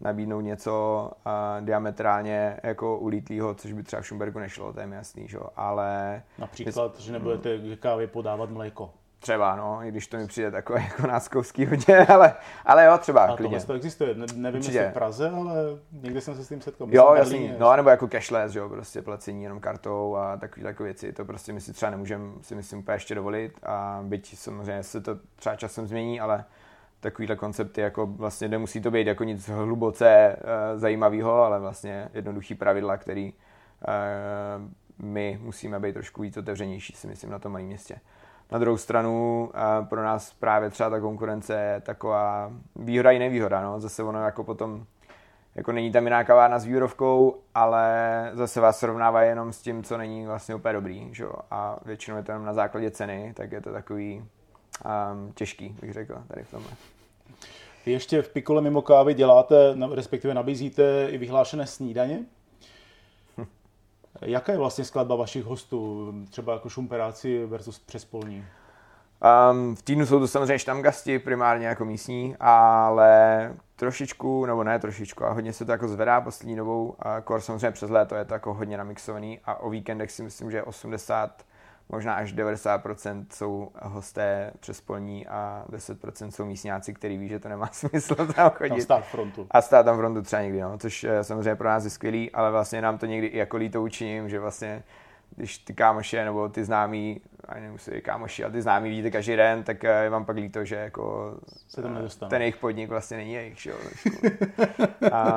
nabídnout 0.00 0.40
něco 0.40 1.10
uh, 1.26 1.64
diametrálně 1.64 2.60
jako 2.62 2.98
ulítlýho, 2.98 3.54
což 3.54 3.72
by 3.72 3.82
třeba 3.82 4.02
v 4.02 4.06
Šumbergu 4.06 4.38
nešlo, 4.38 4.72
to 4.72 4.80
je 4.80 4.86
mi 4.86 4.96
jasný, 4.96 5.28
že? 5.28 5.38
ale... 5.56 6.22
Například, 6.38 7.00
že 7.00 7.12
nebudete 7.12 7.58
k 7.58 7.80
kávě 7.80 8.06
podávat 8.06 8.50
mléko. 8.50 8.90
Třeba, 9.20 9.56
no, 9.56 9.84
i 9.84 9.88
když 9.88 10.06
to 10.06 10.16
mi 10.16 10.26
přijde 10.26 10.50
takové 10.50 10.80
jako 10.90 11.06
náskovský 11.06 11.66
hodně, 11.66 11.98
ale, 12.06 12.34
ale 12.64 12.84
jo, 12.84 12.98
třeba, 12.98 13.24
a 13.24 13.36
klidně. 13.36 13.60
to 13.60 13.72
existuje, 13.72 14.14
ne, 14.14 14.26
nevím 14.34 14.60
Určitě. 14.60 14.78
jestli 14.78 14.90
v 14.90 14.94
Praze, 14.94 15.30
ale 15.30 15.54
někde 15.92 16.20
jsem 16.20 16.34
se 16.34 16.44
s 16.44 16.48
tím 16.48 16.60
setkal. 16.60 16.88
Jo, 16.90 17.14
jasný, 17.14 17.54
no, 17.58 17.76
nebo 17.76 17.90
jako 17.90 18.08
cashless, 18.08 18.54
jo, 18.54 18.68
prostě 18.68 19.02
placení 19.02 19.42
jenom 19.42 19.60
kartou 19.60 20.16
a 20.16 20.36
takové 20.36 20.66
jako 20.66 20.84
věci, 20.84 21.12
to 21.12 21.24
prostě 21.24 21.52
my 21.52 21.60
si 21.60 21.72
třeba 21.72 21.90
nemůžeme 21.90 22.24
si 22.40 22.54
myslím 22.54 22.78
úplně 22.78 22.96
ještě 22.96 23.14
dovolit 23.14 23.58
a 23.62 24.00
byť 24.02 24.38
samozřejmě 24.38 24.82
se 24.82 25.00
to 25.00 25.18
třeba 25.36 25.56
časem 25.56 25.86
změní, 25.86 26.20
ale 26.20 26.44
takovýhle 27.00 27.36
koncepty, 27.36 27.80
jako 27.80 28.06
vlastně 28.06 28.48
nemusí 28.48 28.80
to 28.80 28.90
být 28.90 29.06
jako 29.06 29.24
nic 29.24 29.48
hluboce 29.48 30.36
uh, 30.36 30.80
zajímavého, 30.80 31.32
ale 31.42 31.60
vlastně 31.60 32.08
jednoduchý 32.14 32.54
pravidla, 32.54 32.96
který 32.96 33.32
uh, 33.32 34.70
my 34.98 35.38
musíme 35.42 35.80
být 35.80 35.92
trošku 35.92 36.22
víc 36.22 36.36
otevřenější, 36.36 36.92
si 36.92 37.06
myslím, 37.06 37.30
na 37.30 37.38
tom 37.38 37.52
malém 37.52 37.66
městě. 37.66 38.00
Na 38.52 38.58
druhou 38.58 38.76
stranu 38.76 39.50
pro 39.88 40.04
nás 40.04 40.32
právě 40.32 40.70
třeba 40.70 40.90
ta 40.90 41.00
konkurence 41.00 41.54
je 41.54 41.80
taková 41.80 42.52
výhoda 42.76 43.10
i 43.10 43.18
nevýhoda, 43.18 43.62
no. 43.62 43.80
Zase 43.80 44.02
ono 44.02 44.24
jako 44.24 44.44
potom 44.44 44.86
jako 45.54 45.72
není 45.72 45.92
tam 45.92 46.04
jiná 46.04 46.24
kavárna 46.24 46.58
s 46.58 46.64
výrovkou, 46.64 47.36
ale 47.54 48.30
zase 48.34 48.60
vás 48.60 48.78
srovnává 48.78 49.22
jenom 49.22 49.52
s 49.52 49.62
tím, 49.62 49.82
co 49.82 49.98
není 49.98 50.26
vlastně 50.26 50.54
úplně 50.54 50.72
dobrý, 50.72 51.08
že? 51.12 51.24
a 51.50 51.78
většinou 51.84 52.16
je 52.16 52.22
to 52.22 52.32
jenom 52.32 52.46
na 52.46 52.54
základě 52.54 52.90
ceny, 52.90 53.32
tak 53.36 53.52
je 53.52 53.60
to 53.60 53.72
takový 53.72 54.18
um, 54.18 55.32
těžký, 55.32 55.76
bych 55.80 55.92
řekl, 55.92 56.22
tady 56.28 56.42
v 56.42 56.50
tomhle. 56.50 56.72
Vy 57.86 57.92
ještě 57.92 58.22
v 58.22 58.28
Pikole 58.28 58.62
mimo 58.62 58.82
kávy 58.82 59.14
děláte, 59.14 59.76
respektive 59.92 60.34
nabízíte 60.34 61.06
i 61.10 61.18
vyhlášené 61.18 61.66
snídaně. 61.66 62.24
Jaká 64.22 64.52
je 64.52 64.58
vlastně 64.58 64.84
skladba 64.84 65.16
vašich 65.16 65.44
hostů, 65.44 66.12
třeba 66.30 66.52
jako 66.52 66.68
šumperáci 66.68 67.46
versus 67.46 67.78
přespolní? 67.78 68.44
Um, 69.52 69.76
v 69.76 69.82
týdnu 69.82 70.06
jsou 70.06 70.18
to 70.18 70.28
samozřejmě 70.28 70.58
štamgasti, 70.58 71.18
primárně 71.18 71.66
jako 71.66 71.84
místní, 71.84 72.36
ale 72.40 73.54
trošičku, 73.76 74.46
nebo 74.46 74.64
ne 74.64 74.78
trošičku, 74.78 75.24
a 75.24 75.32
hodně 75.32 75.52
se 75.52 75.64
to 75.64 75.72
jako 75.72 75.88
zvedá 75.88 76.20
poslední 76.20 76.56
dobou. 76.56 76.94
A 76.98 77.20
kor 77.20 77.40
samozřejmě 77.40 77.70
přes 77.70 77.90
léto 77.90 78.14
je 78.14 78.24
to 78.24 78.34
jako 78.34 78.54
hodně 78.54 78.78
namixovaný 78.78 79.40
a 79.44 79.54
o 79.54 79.70
víkendech 79.70 80.10
si 80.10 80.22
myslím, 80.22 80.50
že 80.50 80.62
80 80.62 81.42
možná 81.92 82.14
až 82.14 82.34
90% 82.34 83.24
jsou 83.32 83.70
hosté 83.82 84.52
přespolní 84.60 85.26
a 85.26 85.64
10% 85.70 86.28
jsou 86.28 86.44
místňáci, 86.44 86.94
který 86.94 87.18
ví, 87.18 87.28
že 87.28 87.38
to 87.38 87.48
nemá 87.48 87.66
smysl 87.72 88.14
tam 88.14 88.50
chodit. 88.50 88.80
A 88.80 88.80
stát 88.80 89.04
frontu. 89.06 89.46
A 89.50 89.62
stát 89.62 89.82
tam 89.86 89.96
frontu 89.96 90.22
třeba 90.22 90.42
někdy, 90.42 90.60
no, 90.60 90.78
což 90.78 91.04
eh, 91.04 91.24
samozřejmě 91.24 91.54
pro 91.54 91.68
nás 91.68 91.84
je 91.84 91.90
skvělý, 91.90 92.30
ale 92.30 92.50
vlastně 92.50 92.82
nám 92.82 92.98
to 92.98 93.06
někdy 93.06 93.26
i 93.26 93.38
jako 93.38 93.56
líto 93.56 93.82
učiním, 93.82 94.28
že 94.28 94.40
vlastně 94.40 94.82
když 95.36 95.58
ty 95.58 95.74
kámoše 95.74 96.24
nebo 96.24 96.48
ty 96.48 96.64
známí, 96.64 97.20
ani 97.50 97.62
nemusí 97.62 98.00
kámoši, 98.00 98.44
ale 98.44 98.52
ty 98.52 98.62
známí 98.62 98.90
vidíte 98.90 99.10
každý 99.10 99.36
den, 99.36 99.62
tak 99.62 99.82
je 99.82 100.10
vám 100.10 100.24
pak 100.24 100.36
líto, 100.36 100.64
že 100.64 100.76
jako 100.76 101.34
se 101.68 101.82
tam 101.82 102.08
ten 102.28 102.42
jejich 102.42 102.56
podnik 102.56 102.88
vlastně 102.88 103.16
není 103.16 103.32
jejich, 103.32 103.58
že 103.58 103.70
jo. 103.70 103.76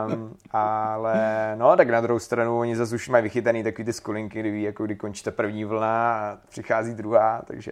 um, 0.09 0.35
ale 0.51 1.15
no, 1.55 1.77
tak 1.77 1.89
na 1.89 2.01
druhou 2.01 2.19
stranu 2.19 2.59
oni 2.59 2.75
zase 2.75 2.95
už 2.95 3.09
mají 3.09 3.23
vychytaný 3.23 3.63
takový 3.63 3.85
ty 3.85 3.93
skulinky, 3.93 4.39
kdy 4.39 4.51
ví, 4.51 4.63
jako 4.63 4.85
kdy 4.85 4.95
končí 4.95 5.23
ta 5.23 5.31
první 5.31 5.65
vlna 5.65 6.13
a 6.13 6.37
přichází 6.49 6.93
druhá, 6.93 7.41
takže 7.47 7.71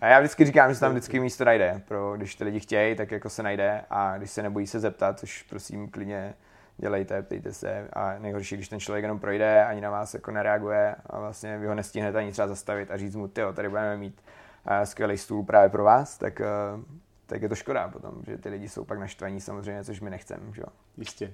a 0.00 0.06
já 0.06 0.20
vždycky 0.20 0.44
říkám, 0.44 0.68
že 0.68 0.74
se 0.74 0.80
tam 0.80 0.90
vždycky 0.90 1.20
místo 1.20 1.44
najde, 1.44 1.82
pro, 1.88 2.16
když 2.16 2.34
ty 2.34 2.44
lidi 2.44 2.60
chtějí, 2.60 2.96
tak 2.96 3.10
jako 3.10 3.30
se 3.30 3.42
najde 3.42 3.84
a 3.90 4.18
když 4.18 4.30
se 4.30 4.42
nebojí 4.42 4.66
se 4.66 4.80
zeptat, 4.80 5.18
což 5.18 5.42
prosím 5.42 5.88
klidně 5.88 6.34
dělejte, 6.78 7.22
ptejte 7.22 7.52
se 7.52 7.88
a 7.92 8.18
nejhorší, 8.18 8.54
když 8.54 8.68
ten 8.68 8.80
člověk 8.80 9.02
jenom 9.02 9.18
projde, 9.18 9.64
ani 9.64 9.80
na 9.80 9.90
vás 9.90 10.14
jako 10.14 10.30
nereaguje 10.30 10.96
a 11.06 11.20
vlastně 11.20 11.58
vy 11.58 11.66
ho 11.66 11.74
nestihnete 11.74 12.18
ani 12.18 12.32
třeba 12.32 12.48
zastavit 12.48 12.90
a 12.90 12.96
říct 12.96 13.16
mu, 13.16 13.28
ty 13.28 13.40
tady 13.54 13.68
budeme 13.68 13.96
mít 13.96 14.22
uh, 14.66 14.82
skvělý 14.84 15.18
stůl 15.18 15.44
právě 15.44 15.68
pro 15.68 15.84
vás, 15.84 16.18
tak, 16.18 16.40
uh, 16.40 16.82
tak 17.26 17.42
je 17.42 17.48
to 17.48 17.54
škoda 17.54 17.88
potom, 17.88 18.22
že 18.26 18.38
ty 18.38 18.48
lidi 18.48 18.68
jsou 18.68 18.84
pak 18.84 18.98
naštvaní 18.98 19.40
samozřejmě, 19.40 19.84
což 19.84 20.00
my 20.00 20.10
nechceme. 20.10 20.52
Že? 20.52 20.62
Jistě. 20.96 21.32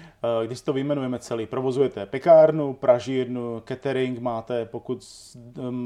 Eh, 0.00 0.46
když 0.46 0.60
to 0.60 0.72
vyjmenujeme 0.72 1.18
celý, 1.18 1.46
provozujete 1.46 2.06
pekárnu, 2.06 2.74
pražírnu, 2.74 3.62
catering 3.68 4.18
máte, 4.18 4.64
pokud 4.64 5.04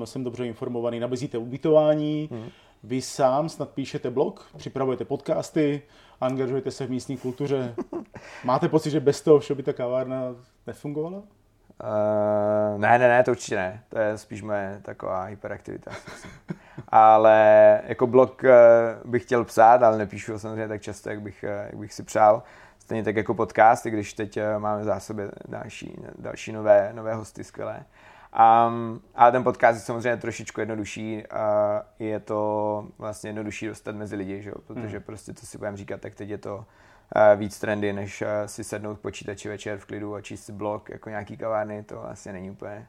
jsem 0.04 0.24
dobře 0.24 0.46
informovaný, 0.46 1.00
nabízíte 1.00 1.38
ubytování, 1.38 2.28
hmm. 2.32 2.48
Vy 2.84 3.02
sám 3.02 3.48
snad 3.48 3.70
píšete 3.70 4.10
blog, 4.10 4.46
připravujete 4.56 5.04
podcasty, 5.04 5.82
angažujete 6.20 6.70
se 6.70 6.86
v 6.86 6.90
místní 6.90 7.16
kultuře. 7.16 7.74
Máte 8.44 8.68
pocit, 8.68 8.90
že 8.90 9.00
bez 9.00 9.20
toho 9.20 9.38
vše 9.38 9.54
by 9.54 9.62
ta 9.62 9.72
kavárna 9.72 10.22
nefungovala? 10.66 11.18
Uh, 11.18 12.80
ne, 12.80 12.98
ne, 12.98 13.08
ne, 13.08 13.22
to 13.22 13.30
určitě 13.30 13.56
ne. 13.56 13.82
To 13.88 13.98
je 13.98 14.18
spíš 14.18 14.42
moje 14.42 14.80
taková 14.82 15.24
hyperaktivita. 15.24 15.90
ale 16.88 17.80
jako 17.86 18.06
blog 18.06 18.42
uh, 18.42 19.10
bych 19.10 19.22
chtěl 19.22 19.44
psát, 19.44 19.82
ale 19.82 19.98
nepíšu 19.98 20.32
ho 20.32 20.38
samozřejmě 20.38 20.68
tak 20.68 20.82
často, 20.82 21.10
jak 21.10 21.22
bych, 21.22 21.44
uh, 21.44 21.66
jak 21.66 21.76
bych 21.76 21.94
si 21.94 22.02
přál. 22.02 22.42
Stejně 22.78 23.04
tak 23.04 23.16
jako 23.16 23.34
podcast, 23.34 23.86
i 23.86 23.90
když 23.90 24.14
teď 24.14 24.36
uh, 24.36 24.42
máme 24.58 24.80
v 24.80 24.84
zásobě 24.84 25.30
další, 25.48 25.96
další 26.18 26.52
nové, 26.52 26.90
nové 26.92 27.14
hosty 27.14 27.44
skvělé. 27.44 27.84
Um, 28.34 29.00
ale 29.14 29.32
ten 29.32 29.44
podcast 29.44 29.76
je 29.76 29.80
samozřejmě 29.80 30.16
trošičku 30.16 30.60
jednodušší 30.60 31.26
a 31.26 31.82
je 31.98 32.20
to 32.20 32.88
vlastně 32.98 33.28
jednodušší 33.28 33.66
dostat 33.66 33.94
mezi 33.94 34.16
lidi, 34.16 34.42
že 34.42 34.50
jo? 34.50 34.56
protože 34.66 34.96
hmm. 34.96 35.02
prostě, 35.06 35.34
co 35.34 35.46
si 35.46 35.58
budeme 35.58 35.76
říkat, 35.76 36.00
tak 36.00 36.14
teď 36.14 36.28
je 36.28 36.38
to 36.38 36.56
uh, 36.56 37.38
víc 37.38 37.60
trendy, 37.60 37.92
než 37.92 38.22
uh, 38.22 38.28
si 38.46 38.64
sednout 38.64 38.98
k 38.98 39.00
počítači 39.00 39.48
večer 39.48 39.78
v 39.78 39.86
klidu 39.86 40.14
a 40.14 40.20
číst 40.20 40.44
si 40.44 40.52
blog 40.52 40.90
jako 40.90 41.10
nějaký 41.10 41.36
kavárny, 41.36 41.82
to 41.82 42.00
vlastně 42.00 42.32
není 42.32 42.50
úplně 42.50 42.86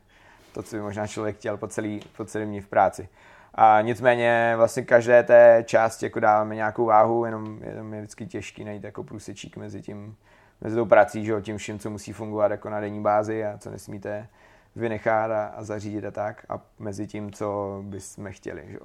to, 0.53 0.63
co 0.63 0.75
by 0.75 0.81
možná 0.81 1.07
člověk 1.07 1.37
chtěl 1.37 1.57
po 1.57 1.67
celý, 1.67 1.99
po 2.17 2.25
celý 2.25 2.45
dní 2.45 2.61
v 2.61 2.67
práci. 2.67 3.09
A 3.53 3.81
nicméně 3.81 4.53
vlastně 4.57 4.83
každé 4.83 5.23
té 5.23 5.63
části 5.67 6.05
jako 6.05 6.19
dáváme 6.19 6.55
nějakou 6.55 6.85
váhu, 6.85 7.25
jenom, 7.25 7.59
jenom 7.61 7.93
je 7.93 8.01
vždycky 8.01 8.25
těžký 8.25 8.63
najít 8.63 8.83
jako 8.83 9.03
průsečík 9.03 9.57
mezi 9.57 9.81
tím, 9.81 10.15
mezi 10.61 10.75
tou 10.75 10.85
prací, 10.85 11.25
že 11.25 11.31
jo, 11.31 11.41
tím 11.41 11.57
vším, 11.57 11.79
co 11.79 11.89
musí 11.89 12.13
fungovat 12.13 12.51
jako 12.51 12.69
na 12.69 12.79
denní 12.79 13.01
bázi 13.01 13.45
a 13.45 13.57
co 13.57 13.71
nesmíte 13.71 14.27
vynechat 14.75 15.31
a, 15.31 15.45
a 15.45 15.63
zařídit 15.63 16.05
a 16.05 16.11
tak 16.11 16.45
a 16.49 16.61
mezi 16.79 17.07
tím, 17.07 17.31
co 17.31 17.79
bychom 17.85 18.31
chtěli. 18.31 18.63
Že? 18.67 18.79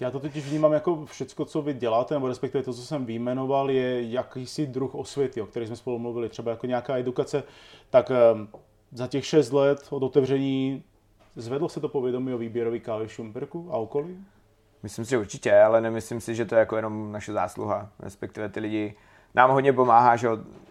Já 0.00 0.10
to 0.10 0.20
totiž 0.20 0.48
vnímám 0.48 0.72
jako 0.72 1.06
všecko, 1.06 1.44
co 1.44 1.62
vy 1.62 1.74
děláte, 1.74 2.14
nebo 2.14 2.28
respektive 2.28 2.64
to, 2.64 2.74
co 2.74 2.82
jsem 2.82 3.04
vyjmenoval, 3.04 3.70
je 3.70 4.10
jakýsi 4.10 4.66
druh 4.66 4.94
osvěty, 4.94 5.40
o 5.40 5.46
který 5.46 5.66
jsme 5.66 5.76
spolu 5.76 5.98
mluvili, 5.98 6.28
třeba 6.28 6.50
jako 6.50 6.66
nějaká 6.66 6.98
edukace, 6.98 7.42
tak 7.90 8.10
ehm, 8.10 8.48
za 8.92 9.06
těch 9.06 9.26
šest 9.26 9.52
let 9.52 9.86
od 9.90 10.02
otevření 10.02 10.82
zvedlo 11.36 11.68
se 11.68 11.80
to 11.80 11.88
povědomí 11.88 12.34
o 12.34 12.38
výběrový 12.38 12.80
kávy 12.80 13.06
v 13.06 13.12
Šumperku 13.12 13.68
a 13.70 13.76
okolí? 13.76 14.24
Myslím 14.82 15.04
si, 15.04 15.10
že 15.10 15.18
určitě, 15.18 15.54
ale 15.54 15.80
nemyslím 15.80 16.20
si, 16.20 16.34
že 16.34 16.44
to 16.44 16.54
je 16.54 16.58
jako 16.58 16.76
jenom 16.76 17.12
naše 17.12 17.32
zásluha, 17.32 17.92
respektive 17.98 18.48
ty 18.48 18.60
lidi 18.60 18.94
nám 19.34 19.50
hodně 19.50 19.72
pomáhá, 19.72 20.16
že 20.16 20.28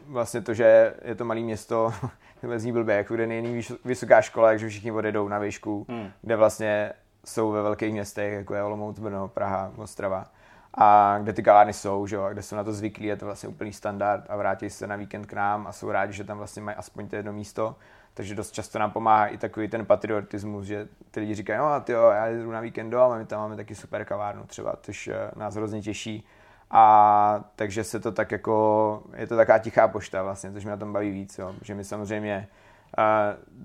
vlastně 0.07 0.41
to, 0.41 0.53
že 0.53 0.93
je 1.03 1.15
to 1.15 1.25
malé 1.25 1.39
město, 1.39 1.93
to 2.41 2.59
zní 2.59 2.71
blbě, 2.71 2.95
jako 2.95 3.15
kde 3.15 3.27
není 3.27 3.61
vysoká 3.85 4.21
škola, 4.21 4.47
takže 4.47 4.69
všichni 4.69 4.91
odjedou 4.91 5.27
na 5.27 5.39
výšku, 5.39 5.85
hmm. 5.89 6.11
kde 6.21 6.35
vlastně 6.35 6.93
jsou 7.25 7.51
ve 7.51 7.61
velkých 7.61 7.91
městech, 7.91 8.33
jako 8.33 8.55
je 8.55 8.63
Olomouc, 8.63 8.99
Brno, 8.99 9.27
Praha, 9.27 9.71
Ostrava. 9.77 10.25
A 10.73 11.17
kde 11.23 11.33
ty 11.33 11.43
kavárny 11.43 11.73
jsou, 11.73 12.07
že 12.07 12.15
jo, 12.15 12.23
a 12.23 12.29
kde 12.29 12.41
jsou 12.41 12.55
na 12.55 12.63
to 12.63 12.73
zvyklí, 12.73 13.05
je 13.05 13.15
to 13.15 13.25
vlastně 13.25 13.49
úplný 13.49 13.73
standard 13.73 14.25
a 14.29 14.35
vrátí 14.35 14.69
se 14.69 14.87
na 14.87 14.95
víkend 14.95 15.25
k 15.25 15.33
nám 15.33 15.67
a 15.67 15.71
jsou 15.71 15.91
rádi, 15.91 16.13
že 16.13 16.23
tam 16.23 16.37
vlastně 16.37 16.61
mají 16.61 16.77
aspoň 16.77 17.07
to 17.07 17.15
jedno 17.15 17.33
místo, 17.33 17.75
takže 18.13 18.35
dost 18.35 18.51
často 18.51 18.79
nám 18.79 18.91
pomáhá 18.91 19.27
i 19.27 19.37
takový 19.37 19.67
ten 19.67 19.85
patriotismus, 19.85 20.65
že 20.65 20.87
ty 21.11 21.19
lidi 21.19 21.35
říkají, 21.35 21.59
no 21.59 21.65
a 21.65 21.79
ty 21.79 21.91
jo, 21.91 22.09
já 22.09 22.27
jdu 22.27 22.51
na 22.51 22.59
víkend 22.59 22.89
doma, 22.89 23.17
my 23.17 23.25
tam 23.25 23.39
máme 23.39 23.55
taky 23.55 23.75
super 23.75 24.05
kavárnu 24.05 24.43
třeba, 24.43 24.75
což 24.81 25.07
eh, 25.07 25.31
nás 25.35 25.55
hrozně 25.55 25.81
těší 25.81 26.27
a 26.71 27.43
takže 27.55 27.83
se 27.83 27.99
to 27.99 28.11
tak 28.11 28.31
jako, 28.31 29.03
je 29.15 29.27
to 29.27 29.35
taková 29.35 29.57
tichá 29.57 29.87
pošta 29.87 30.23
vlastně, 30.23 30.51
což 30.51 30.63
mě 30.63 30.71
na 30.71 30.77
tom 30.77 30.93
baví 30.93 31.11
víc, 31.11 31.37
jo. 31.37 31.55
že 31.61 31.75
my 31.75 31.83
samozřejmě 31.83 32.47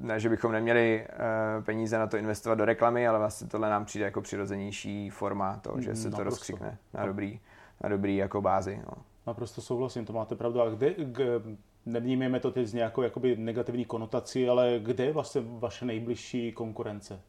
ne, 0.01 0.21
že 0.21 0.29
bychom 0.29 0.53
neměli 0.53 1.07
e, 1.59 1.63
peníze 1.63 1.99
na 1.99 2.07
to 2.07 2.17
investovat 2.17 2.55
do 2.55 2.65
reklamy, 2.65 3.09
ale 3.09 3.19
vlastně 3.19 3.49
tohle 3.49 3.71
nám 3.71 3.85
přijde 3.85 4.05
jako 4.05 4.21
přirozenější 4.21 5.11
forma 5.11 5.57
toho, 5.57 5.81
že 5.81 5.97
se 5.97 6.11
to 6.11 6.25
rozkřikne 6.25 6.79
na 6.95 7.07
dobrý, 7.07 7.41
na 7.83 7.89
dobrý 7.89 8.17
jako 8.17 8.41
bázi. 8.41 8.81
No. 8.87 9.03
Naprosto 9.27 9.63
souhlasím, 9.63 10.05
to 10.05 10.13
máte 10.13 10.35
pravdu. 10.35 10.63
A 10.63 10.71
kde, 10.71 10.91
k, 10.91 11.43
nevnímejme 11.87 12.41
to 12.41 12.51
teď 12.51 12.67
z 12.67 12.75
nějakou 12.75 13.03
jakoby 13.03 13.37
negativní 13.37 13.85
konotací, 13.85 14.49
ale 14.49 14.81
kde 14.83 15.05
je 15.05 15.13
vlastně 15.13 15.43
vaše 15.45 15.85
nejbližší 15.85 16.53
konkurence? 16.53 17.21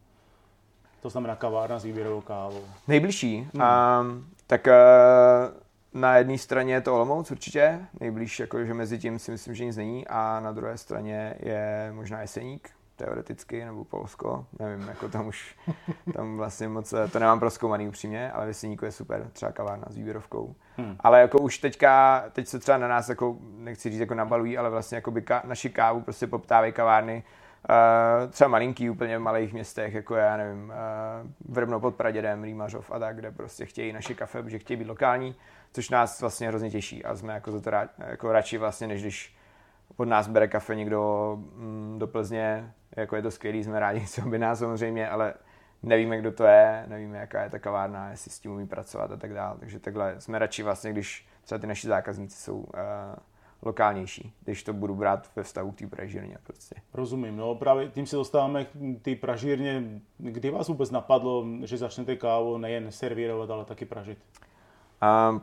To 1.01 1.09
znamená 1.09 1.35
kavárna 1.35 1.79
s 1.79 1.83
výběrovou 1.83 2.21
kávou. 2.21 2.63
Nejbližší? 2.87 3.47
Hmm. 3.53 3.63
Um, 4.01 4.25
tak 4.47 4.67
uh, 4.67 5.64
na 5.95 6.17
jedné 6.17 6.37
straně 6.37 6.73
je 6.73 6.81
to 6.81 6.95
Olomouc 6.95 7.31
určitě, 7.31 7.79
nejblíž, 7.99 8.39
jakože 8.39 8.73
mezi 8.73 8.99
tím 8.99 9.19
si 9.19 9.31
myslím, 9.31 9.55
že 9.55 9.65
nic 9.65 9.77
není 9.77 10.07
a 10.07 10.39
na 10.39 10.51
druhé 10.51 10.77
straně 10.77 11.35
je 11.39 11.91
možná 11.93 12.21
Jeseník, 12.21 12.69
teoreticky, 12.95 13.65
nebo 13.65 13.85
Polsko, 13.85 14.45
nevím, 14.59 14.87
jako 14.87 15.09
tam 15.09 15.27
už, 15.27 15.55
tam 16.13 16.37
vlastně 16.37 16.67
moc, 16.67 16.93
to 17.11 17.19
nemám 17.19 17.39
proskoumaný 17.39 17.87
upřímně, 17.87 18.31
ale 18.31 18.47
Jeseníku 18.47 18.85
je 18.85 18.91
super, 18.91 19.29
třeba 19.33 19.51
kavárna 19.51 19.85
s 19.89 19.95
výběrovkou. 19.95 20.55
Hmm. 20.77 20.95
Ale 20.99 21.21
jako 21.21 21.37
už 21.37 21.57
teďka, 21.57 22.23
teď 22.31 22.47
se 22.47 22.59
třeba 22.59 22.77
na 22.77 22.87
nás, 22.87 23.09
jako, 23.09 23.37
nechci 23.57 23.89
říct, 23.89 23.99
jako 23.99 24.13
nabalují, 24.13 24.57
ale 24.57 24.69
vlastně 24.69 24.95
jako 24.95 25.11
by 25.11 25.21
ka, 25.21 25.41
naši 25.45 25.69
kávu 25.69 26.01
prostě 26.01 26.27
poptávají 26.27 26.73
kavárny, 26.73 27.23
Uh, 27.69 28.31
třeba 28.31 28.47
malinký, 28.47 28.89
úplně 28.89 29.17
v 29.17 29.21
malých 29.21 29.53
městech, 29.53 29.93
jako 29.93 30.15
já 30.15 30.37
nevím, 30.37 30.63
uh, 30.65 31.53
Vrbno 31.55 31.79
pod 31.79 31.95
Pradědem, 31.95 32.43
Rýmařov 32.43 32.91
a 32.91 32.99
tak, 32.99 33.15
kde 33.15 33.31
prostě 33.31 33.65
chtějí 33.65 33.93
naše 33.93 34.13
kafe, 34.13 34.43
protože 34.43 34.59
chtějí 34.59 34.77
být 34.77 34.87
lokální 34.87 35.35
což 35.75 35.89
nás 35.89 36.21
vlastně 36.21 36.47
hrozně 36.47 36.71
těší 36.71 37.05
a 37.05 37.15
jsme 37.15 37.33
jako 37.33 37.51
za 37.51 37.61
to 37.61 37.69
rád, 37.69 37.89
jako 38.07 38.31
radši 38.31 38.57
vlastně, 38.57 38.87
než 38.87 39.01
když 39.01 39.35
od 39.97 40.07
nás 40.07 40.27
bere 40.27 40.47
kafe 40.47 40.75
někdo 40.75 41.33
mm, 41.55 41.95
do 41.99 42.07
Plzně, 42.07 42.73
jako 42.95 43.15
je 43.15 43.21
to 43.21 43.31
skvělý, 43.31 43.63
jsme 43.63 43.79
rádi, 43.79 44.07
co 44.07 44.21
by 44.21 44.39
nás 44.39 44.59
samozřejmě, 44.59 45.09
ale 45.09 45.33
nevíme, 45.83 46.17
kdo 46.17 46.31
to 46.31 46.43
je, 46.43 46.85
nevíme, 46.87 47.17
jaká 47.17 47.43
je 47.43 47.49
ta 47.49 47.59
kavárna, 47.59 48.09
jestli 48.09 48.31
s 48.31 48.39
tím 48.39 48.51
umí 48.51 48.67
pracovat 48.67 49.11
a 49.11 49.17
tak 49.17 49.33
dále. 49.33 49.57
Takže 49.59 49.79
takhle 49.79 50.21
jsme 50.21 50.39
radši 50.39 50.63
vlastně, 50.63 50.91
když 50.91 51.27
třeba 51.43 51.59
ty 51.59 51.67
naši 51.67 51.87
zákazníci 51.87 52.37
jsou 52.37 52.57
uh, 52.57 52.65
lokálnější, 53.61 54.33
když 54.43 54.63
to 54.63 54.73
budu 54.73 54.95
brát 54.95 55.31
ve 55.35 55.43
vztahu 55.43 55.71
k 55.71 55.77
té 55.77 55.87
pražírně. 55.87 56.37
Prostě. 56.43 56.75
Rozumím, 56.93 57.37
no 57.37 57.55
právě 57.55 57.89
tím 57.89 58.05
se 58.05 58.15
dostáváme 58.15 58.65
k 58.65 59.01
té 59.01 59.15
pražírně. 59.15 59.83
Kdy 60.17 60.49
vás 60.49 60.67
vůbec 60.67 60.91
napadlo, 60.91 61.45
že 61.63 61.77
začnete 61.77 62.15
kávu 62.15 62.57
nejen 62.57 62.91
servírovat, 62.91 63.49
ale 63.49 63.65
taky 63.65 63.85
pražit? 63.85 64.17
Um, 65.31 65.41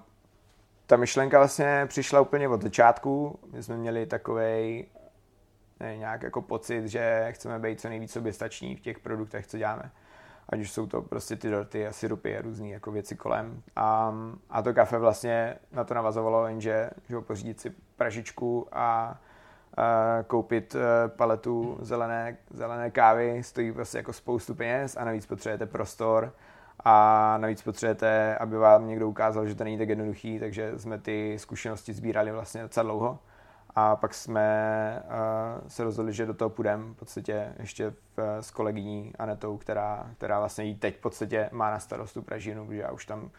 ta 0.87 0.97
myšlenka 0.97 1.39
vlastně 1.39 1.85
přišla 1.89 2.21
úplně 2.21 2.49
od 2.49 2.63
začátku. 2.63 3.39
My 3.53 3.63
jsme 3.63 3.77
měli 3.77 4.07
takový 4.07 4.87
nějak 5.97 6.23
jako 6.23 6.43
pocit, 6.43 6.87
že 6.87 7.29
chceme 7.31 7.59
být 7.59 7.81
co 7.81 7.89
nejvíc 7.89 8.13
soběstační 8.13 8.77
v 8.77 8.81
těch 8.81 8.99
produktech, 8.99 9.47
co 9.47 9.59
děláme. 9.59 9.91
Ať 10.49 10.61
už 10.61 10.71
jsou 10.71 10.87
to 10.87 11.03
prostě 11.03 11.37
ty 11.37 11.51
dorty 11.51 11.87
a 11.87 11.93
syrupy 11.93 12.37
a 12.37 12.43
různé 12.43 12.69
jako 12.69 12.93
věci 12.93 13.17
kolem. 13.17 13.63
A, 13.77 14.15
a 14.51 14.63
to 14.63 14.75
kafe 14.75 14.99
vlastně 14.99 15.59
na 15.73 15.85
to 15.85 15.95
navazovalo, 15.95 16.47
jenže 16.47 16.91
že 17.09 17.21
pořídit 17.21 17.61
si 17.61 17.71
pražičku 17.97 18.69
a, 18.73 19.19
koupit 20.27 20.75
e, 20.75 21.09
paletu 21.09 21.79
zelené, 21.81 22.37
zelené 22.51 22.91
kávy 22.91 23.43
stojí 23.43 23.73
prostě 23.73 23.99
jako 23.99 24.13
spoustu 24.13 24.55
peněz 24.55 24.97
a 24.97 25.05
navíc 25.05 25.27
potřebujete 25.27 25.67
prostor 25.67 26.33
a 26.85 27.37
navíc 27.41 27.63
potřebujete, 27.63 28.37
aby 28.39 28.57
vám 28.57 28.87
někdo 28.89 29.09
ukázal, 29.09 29.47
že 29.47 29.55
to 29.55 29.65
není 29.65 29.79
tak 29.79 29.89
jednoduchý, 29.89 30.39
takže 30.39 30.79
jsme 30.79 30.99
ty 30.99 31.39
zkušenosti 31.39 31.93
sbírali 31.93 32.33
vlastně 32.33 32.63
docela 32.63 32.85
dlouho. 32.85 33.19
A 33.75 33.97
pak 33.97 34.15
jsme 34.15 35.03
uh, 35.05 35.69
se 35.69 35.85
rozhodli, 35.85 36.13
že 36.13 36.27
do 36.27 36.35
toho 36.35 36.51
půjdeme 36.51 36.85
v 36.85 36.95
podstatě 36.95 37.53
ještě 37.59 37.91
v, 38.17 38.39
s 38.41 38.51
kolegyní 38.51 39.13
Anetou, 39.19 39.57
která, 39.57 40.07
která 40.17 40.39
vlastně 40.39 40.65
jí 40.65 40.75
teď 40.75 40.97
v 40.97 41.01
podstatě 41.01 41.49
má 41.53 41.71
na 41.71 41.79
starost 41.79 42.13
tu 42.13 42.23
pražinu, 42.23 42.67
protože 42.67 42.81
já 42.81 42.91
už 42.91 43.07
tam 43.07 43.31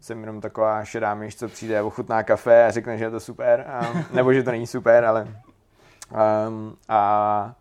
jsem 0.00 0.20
jenom 0.20 0.40
taková 0.40 0.84
šedá 0.84 1.14
myš, 1.14 1.36
co 1.36 1.48
přijde, 1.48 1.82
ochutná 1.82 2.22
kafe 2.22 2.66
a 2.66 2.70
řekne, 2.70 2.98
že 2.98 3.04
je 3.04 3.10
to 3.10 3.20
super, 3.20 3.66
um, 3.94 4.04
nebo 4.12 4.32
že 4.32 4.42
to 4.42 4.50
není 4.50 4.66
super, 4.66 5.04
ale 5.04 5.28
um, 6.48 6.76
a 6.88 7.54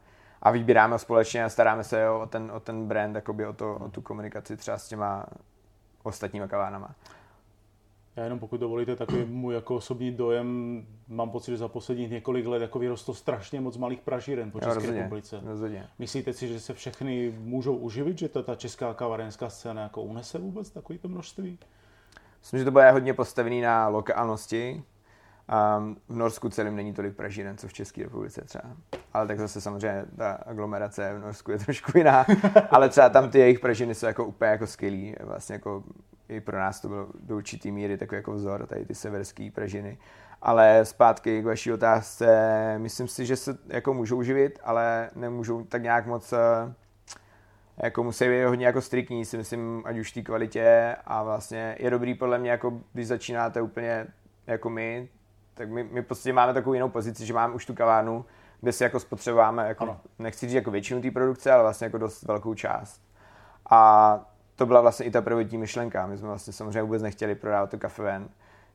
a 0.46 0.52
vybíráme 0.52 1.00
společně 1.00 1.44
a 1.44 1.50
staráme 1.50 1.84
se 1.84 2.10
o 2.10 2.28
ten, 2.32 2.52
o 2.52 2.60
ten 2.60 2.88
brand, 2.88 3.16
jakoby 3.16 3.46
o, 3.46 3.54
to, 3.54 3.76
o 3.76 3.90
tu 3.90 4.02
komunikaci 4.02 4.58
třeba 4.58 4.78
s 4.78 4.88
těma 4.88 5.26
ostatníma 6.04 6.48
kavárnama. 6.48 6.96
Já 8.16 8.24
jenom 8.24 8.40
pokud 8.40 8.60
dovolíte 8.60 8.96
takový 8.96 9.26
můj 9.26 9.56
jako 9.56 9.76
osobní 9.76 10.12
dojem, 10.12 10.82
mám 11.08 11.30
pocit, 11.30 11.52
že 11.52 11.58
za 11.58 11.68
posledních 11.68 12.12
několik 12.12 12.46
let 12.46 12.62
jako 12.62 12.80
vyrostlo 12.80 13.14
strašně 13.14 13.62
moc 13.62 13.78
malých 13.78 14.02
pražíren 14.02 14.52
po 14.52 14.60
České 14.60 14.74
rozhodně, 14.74 15.00
republice. 15.00 15.42
Rozhodně. 15.46 15.88
Myslíte 16.00 16.34
si, 16.34 16.48
že 16.48 16.60
se 16.60 16.74
všechny 16.74 17.34
můžou 17.40 17.76
uživit, 17.76 18.18
že 18.18 18.30
ta, 18.30 18.42
ta 18.42 18.56
česká 18.56 18.94
kavárenská 18.94 19.50
scéna 19.50 19.82
jako 19.82 20.02
unese 20.02 20.38
vůbec 20.38 20.70
takovýto 20.70 21.08
množství? 21.08 21.60
Myslím, 22.40 22.60
že 22.60 22.66
to 22.66 22.72
bude 22.72 22.92
hodně 22.92 23.14
postavený 23.14 23.62
na 23.62 23.88
lokálnosti, 23.88 24.84
Um, 25.78 25.98
v 26.10 26.16
Norsku 26.16 26.50
celým 26.50 26.76
není 26.76 26.94
tolik 26.94 27.16
pražíren, 27.16 27.58
co 27.58 27.68
v 27.68 27.74
České 27.74 28.04
republice 28.04 28.42
třeba. 28.46 28.64
Ale 29.14 29.28
tak 29.28 29.40
zase 29.40 29.62
samozřejmě 29.62 30.06
ta 30.18 30.32
aglomerace 30.32 31.14
v 31.14 31.20
Norsku 31.20 31.52
je 31.52 31.58
trošku 31.66 31.98
jiná. 31.98 32.26
Ale 32.70 32.90
třeba 32.90 33.10
tam 33.10 33.30
ty 33.30 33.40
jejich 33.40 33.60
pražiny 33.60 33.96
jsou 33.96 34.06
jako 34.06 34.26
úplně 34.26 34.52
jako 34.52 34.68
skvělý. 34.68 35.16
Vlastně 35.24 35.54
jako 35.54 35.84
i 36.30 36.42
pro 36.42 36.58
nás 36.58 36.82
to 36.82 36.88
bylo 36.88 37.08
do 37.20 37.36
určitý 37.36 37.72
míry 37.72 37.98
takový 37.98 38.18
jako 38.18 38.32
vzor, 38.32 38.68
tady 38.68 38.86
ty 38.86 38.96
severské 38.96 39.50
pražiny. 39.52 39.98
Ale 40.42 40.86
zpátky 40.86 41.42
k 41.42 41.46
vaší 41.46 41.74
otázce, 41.74 42.28
myslím 42.78 43.08
si, 43.08 43.26
že 43.26 43.36
se 43.36 43.58
jako 43.68 43.94
můžou 43.94 44.24
živit, 44.24 44.60
ale 44.64 45.10
nemůžou 45.16 45.64
tak 45.64 45.84
nějak 45.84 46.06
moc 46.06 46.34
eh, 46.34 46.74
jako 47.78 48.04
musí 48.04 48.26
být 48.26 48.44
hodně 48.44 48.66
jako 48.66 48.82
striktní, 48.82 49.26
si 49.26 49.38
myslím, 49.38 49.84
ať 49.86 49.98
už 49.98 50.12
v 50.12 50.14
té 50.14 50.22
kvalitě 50.22 50.96
a 51.06 51.24
vlastně 51.24 51.76
je 51.80 51.90
dobrý 51.90 52.16
podle 52.16 52.40
mě, 52.40 52.52
jako 52.52 52.82
když 52.94 53.08
začínáte 53.08 53.62
úplně 53.62 54.08
jako 54.48 54.70
my, 54.70 55.10
tak 55.56 55.70
my, 55.70 55.84
my 55.84 56.02
prostě 56.02 56.34
máme 56.34 56.54
takovou 56.54 56.74
jinou 56.74 56.90
pozici, 56.90 57.26
že 57.26 57.34
máme 57.34 57.54
už 57.54 57.66
tu 57.66 57.74
kavárnu, 57.74 58.26
kde 58.62 58.72
si 58.72 58.84
jako 58.84 59.00
spotřebováme, 59.00 59.68
jako, 59.68 59.98
nechci 60.20 60.46
říct 60.46 60.56
jako 60.56 60.72
většinu 60.72 61.02
té 61.02 61.12
produkce, 61.12 61.52
ale 61.52 61.64
vlastně 61.64 61.86
jako 61.86 61.98
dost 61.98 62.24
velkou 62.24 62.54
část. 62.54 63.02
A 63.70 64.20
to 64.56 64.66
byla 64.66 64.82
vlastně 64.82 65.06
i 65.06 65.12
ta 65.12 65.22
prvotní 65.22 65.58
myšlenka. 65.58 66.08
My 66.08 66.18
jsme 66.18 66.28
vlastně 66.28 66.54
samozřejmě 66.54 66.82
vůbec 66.82 67.02
nechtěli 67.02 67.36
prodávat 67.36 67.70
to 67.70 67.78
kafe 67.78 68.04
ven. 68.04 68.30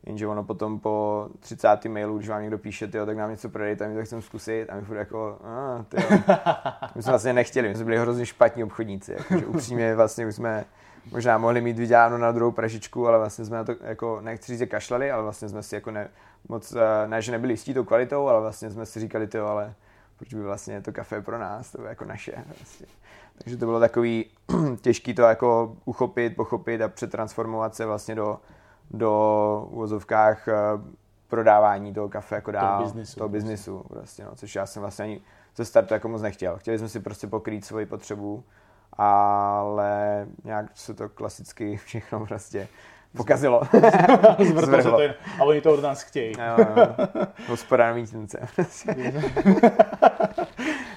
Jenže 0.06 0.26
ono 0.26 0.44
potom 0.44 0.80
po 0.80 1.28
30. 1.40 1.84
mailu, 1.88 2.16
když 2.16 2.28
vám 2.28 2.42
někdo 2.42 2.58
píše, 2.58 2.88
tyjo, 2.88 3.06
tak 3.06 3.16
nám 3.16 3.30
něco 3.30 3.48
prodejte, 3.48 3.88
my 3.88 3.94
to 3.94 4.04
chceme 4.04 4.22
zkusit 4.22 4.66
a 4.70 4.74
my 4.74 4.82
furt 4.82 4.96
jako, 4.96 5.38
a, 5.44 5.84
tyjo. 5.88 6.08
My 6.94 7.02
jsme 7.02 7.12
vlastně 7.12 7.32
nechtěli, 7.32 7.68
my 7.68 7.74
jsme 7.74 7.84
byli 7.84 7.98
hrozně 7.98 8.26
špatní 8.26 8.64
obchodníci, 8.64 9.12
jakože 9.12 9.46
upřímně 9.46 9.94
vlastně 9.94 10.26
už 10.26 10.34
jsme 10.34 10.64
možná 11.12 11.38
mohli 11.38 11.60
mít 11.60 11.78
vyděláno 11.78 12.18
na 12.18 12.32
druhou 12.32 12.50
pražičku, 12.50 13.08
ale 13.08 13.18
vlastně 13.18 13.44
jsme 13.44 13.56
na 13.56 13.64
to 13.64 13.74
jako, 13.80 14.20
nechci 14.20 14.56
říct, 14.56 14.70
kašlali, 14.70 15.10
ale 15.10 15.22
vlastně 15.22 15.48
jsme 15.48 15.62
si 15.62 15.74
jako 15.74 15.90
ne, 15.90 16.08
moc, 16.48 16.72
eh, 16.72 17.08
ne, 17.08 17.22
že 17.22 17.32
nebyli 17.32 17.52
jistí 17.52 17.74
tou 17.74 17.84
kvalitou, 17.84 18.28
ale 18.28 18.40
vlastně 18.40 18.70
jsme 18.70 18.86
si 18.86 19.00
říkali, 19.00 19.26
tyjo, 19.26 19.46
ale 19.46 19.74
proč 20.16 20.34
by 20.34 20.42
vlastně 20.42 20.82
to 20.82 20.92
kafe 20.92 21.22
pro 21.22 21.38
nás, 21.38 21.72
to 21.72 21.82
je 21.82 21.88
jako 21.88 22.04
naše. 22.04 22.44
Vlastně. 22.58 22.86
Takže 23.42 23.56
to 23.56 23.66
bylo 23.66 23.80
takový 23.80 24.30
těžký 24.80 25.14
to 25.14 25.22
jako 25.22 25.76
uchopit, 25.84 26.36
pochopit 26.36 26.82
a 26.82 26.88
přetransformovat 26.88 27.74
se 27.74 27.86
vlastně 27.86 28.14
do, 28.14 28.40
do 28.90 29.68
uvozovkách 29.70 30.48
eh, 30.48 30.54
prodávání 31.28 31.94
toho 31.94 32.08
kafe 32.08 32.34
jako 32.34 32.50
dál, 32.50 32.78
toho 32.78 32.84
biznisu, 32.84 33.18
toho 33.18 33.28
biznisu 33.28 33.84
prostě, 33.88 34.24
no, 34.24 34.30
což 34.34 34.54
já 34.54 34.66
jsem 34.66 34.80
vlastně 34.80 35.04
ani 35.04 35.20
ze 35.56 35.64
startu 35.64 35.94
jako 35.94 36.08
moc 36.08 36.22
nechtěl. 36.22 36.58
Chtěli 36.58 36.78
jsme 36.78 36.88
si 36.88 37.00
prostě 37.00 37.26
pokrýt 37.26 37.64
svoji 37.64 37.86
potřebu, 37.86 38.44
ale 39.02 40.26
nějak 40.44 40.66
se 40.74 40.94
to 40.94 41.08
klasicky 41.08 41.76
všechno 41.84 42.26
prostě 42.26 42.68
pokazilo. 43.16 43.60
Zvrtlo 44.48 44.82
se 44.82 44.90
to 44.90 45.00
jen, 45.00 45.14
a 45.40 45.44
oni 45.44 45.60
to 45.60 45.74
od 45.74 45.82
nás 45.82 46.02
chtějí. 46.02 46.32
jo, 46.38 46.66
jo. 46.76 46.86
Hospodární 47.48 48.06
tence. 48.06 48.48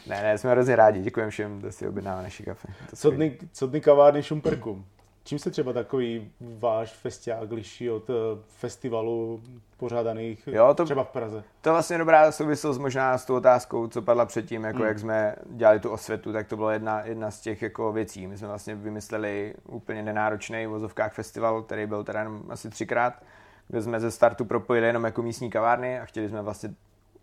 ne, 0.07 0.21
ne, 0.23 0.37
jsme 0.37 0.51
hrozně 0.51 0.75
rádi. 0.75 1.01
Děkujeme 1.01 1.29
všem, 1.29 1.59
kdo 1.59 1.71
si 1.71 1.87
objednává 1.87 2.21
naše 2.21 2.43
kafe. 2.43 2.67
Co 2.95 3.11
dny, 3.11 3.37
co 3.53 3.67
dny 3.67 3.81
kavárny 3.81 4.23
Šumperku? 4.23 4.85
Čím 5.25 5.39
se 5.39 5.51
třeba 5.51 5.73
takový 5.73 6.31
váš 6.59 6.93
festiák 6.93 7.51
liší 7.51 7.89
od 7.89 8.09
eh, 8.09 8.13
festivalů 8.47 9.41
pořádaných 9.77 10.47
jo, 10.47 10.73
to, 10.73 10.85
třeba 10.85 11.03
v 11.03 11.09
Praze? 11.09 11.43
To 11.61 11.69
je 11.69 11.73
vlastně 11.73 11.97
dobrá 11.97 12.31
souvislost 12.31 12.77
možná 12.77 13.17
s 13.17 13.25
tou 13.25 13.35
otázkou, 13.35 13.87
co 13.87 14.01
padla 14.01 14.25
předtím, 14.25 14.63
jako 14.63 14.77
hmm. 14.77 14.87
jak 14.87 14.99
jsme 14.99 15.35
dělali 15.45 15.79
tu 15.79 15.89
osvětu, 15.89 16.33
tak 16.33 16.47
to 16.47 16.55
byla 16.55 16.73
jedna, 16.73 17.01
jedna 17.05 17.31
z 17.31 17.41
těch 17.41 17.61
jako 17.61 17.91
věcí. 17.91 18.27
My 18.27 18.37
jsme 18.37 18.47
vlastně 18.47 18.75
vymysleli 18.75 19.55
úplně 19.67 20.03
nenáročný 20.03 20.65
vozovkách 20.65 21.13
festival, 21.13 21.61
který 21.61 21.85
byl 21.85 22.03
teda 22.03 22.19
jenom 22.19 22.43
asi 22.49 22.69
třikrát, 22.69 23.23
kde 23.67 23.81
jsme 23.81 23.99
ze 23.99 24.11
startu 24.11 24.45
propojili 24.45 24.87
jenom 24.87 25.03
jako 25.03 25.21
místní 25.21 25.49
kavárny 25.49 25.99
a 25.99 26.05
chtěli 26.05 26.29
jsme 26.29 26.41
vlastně 26.41 26.73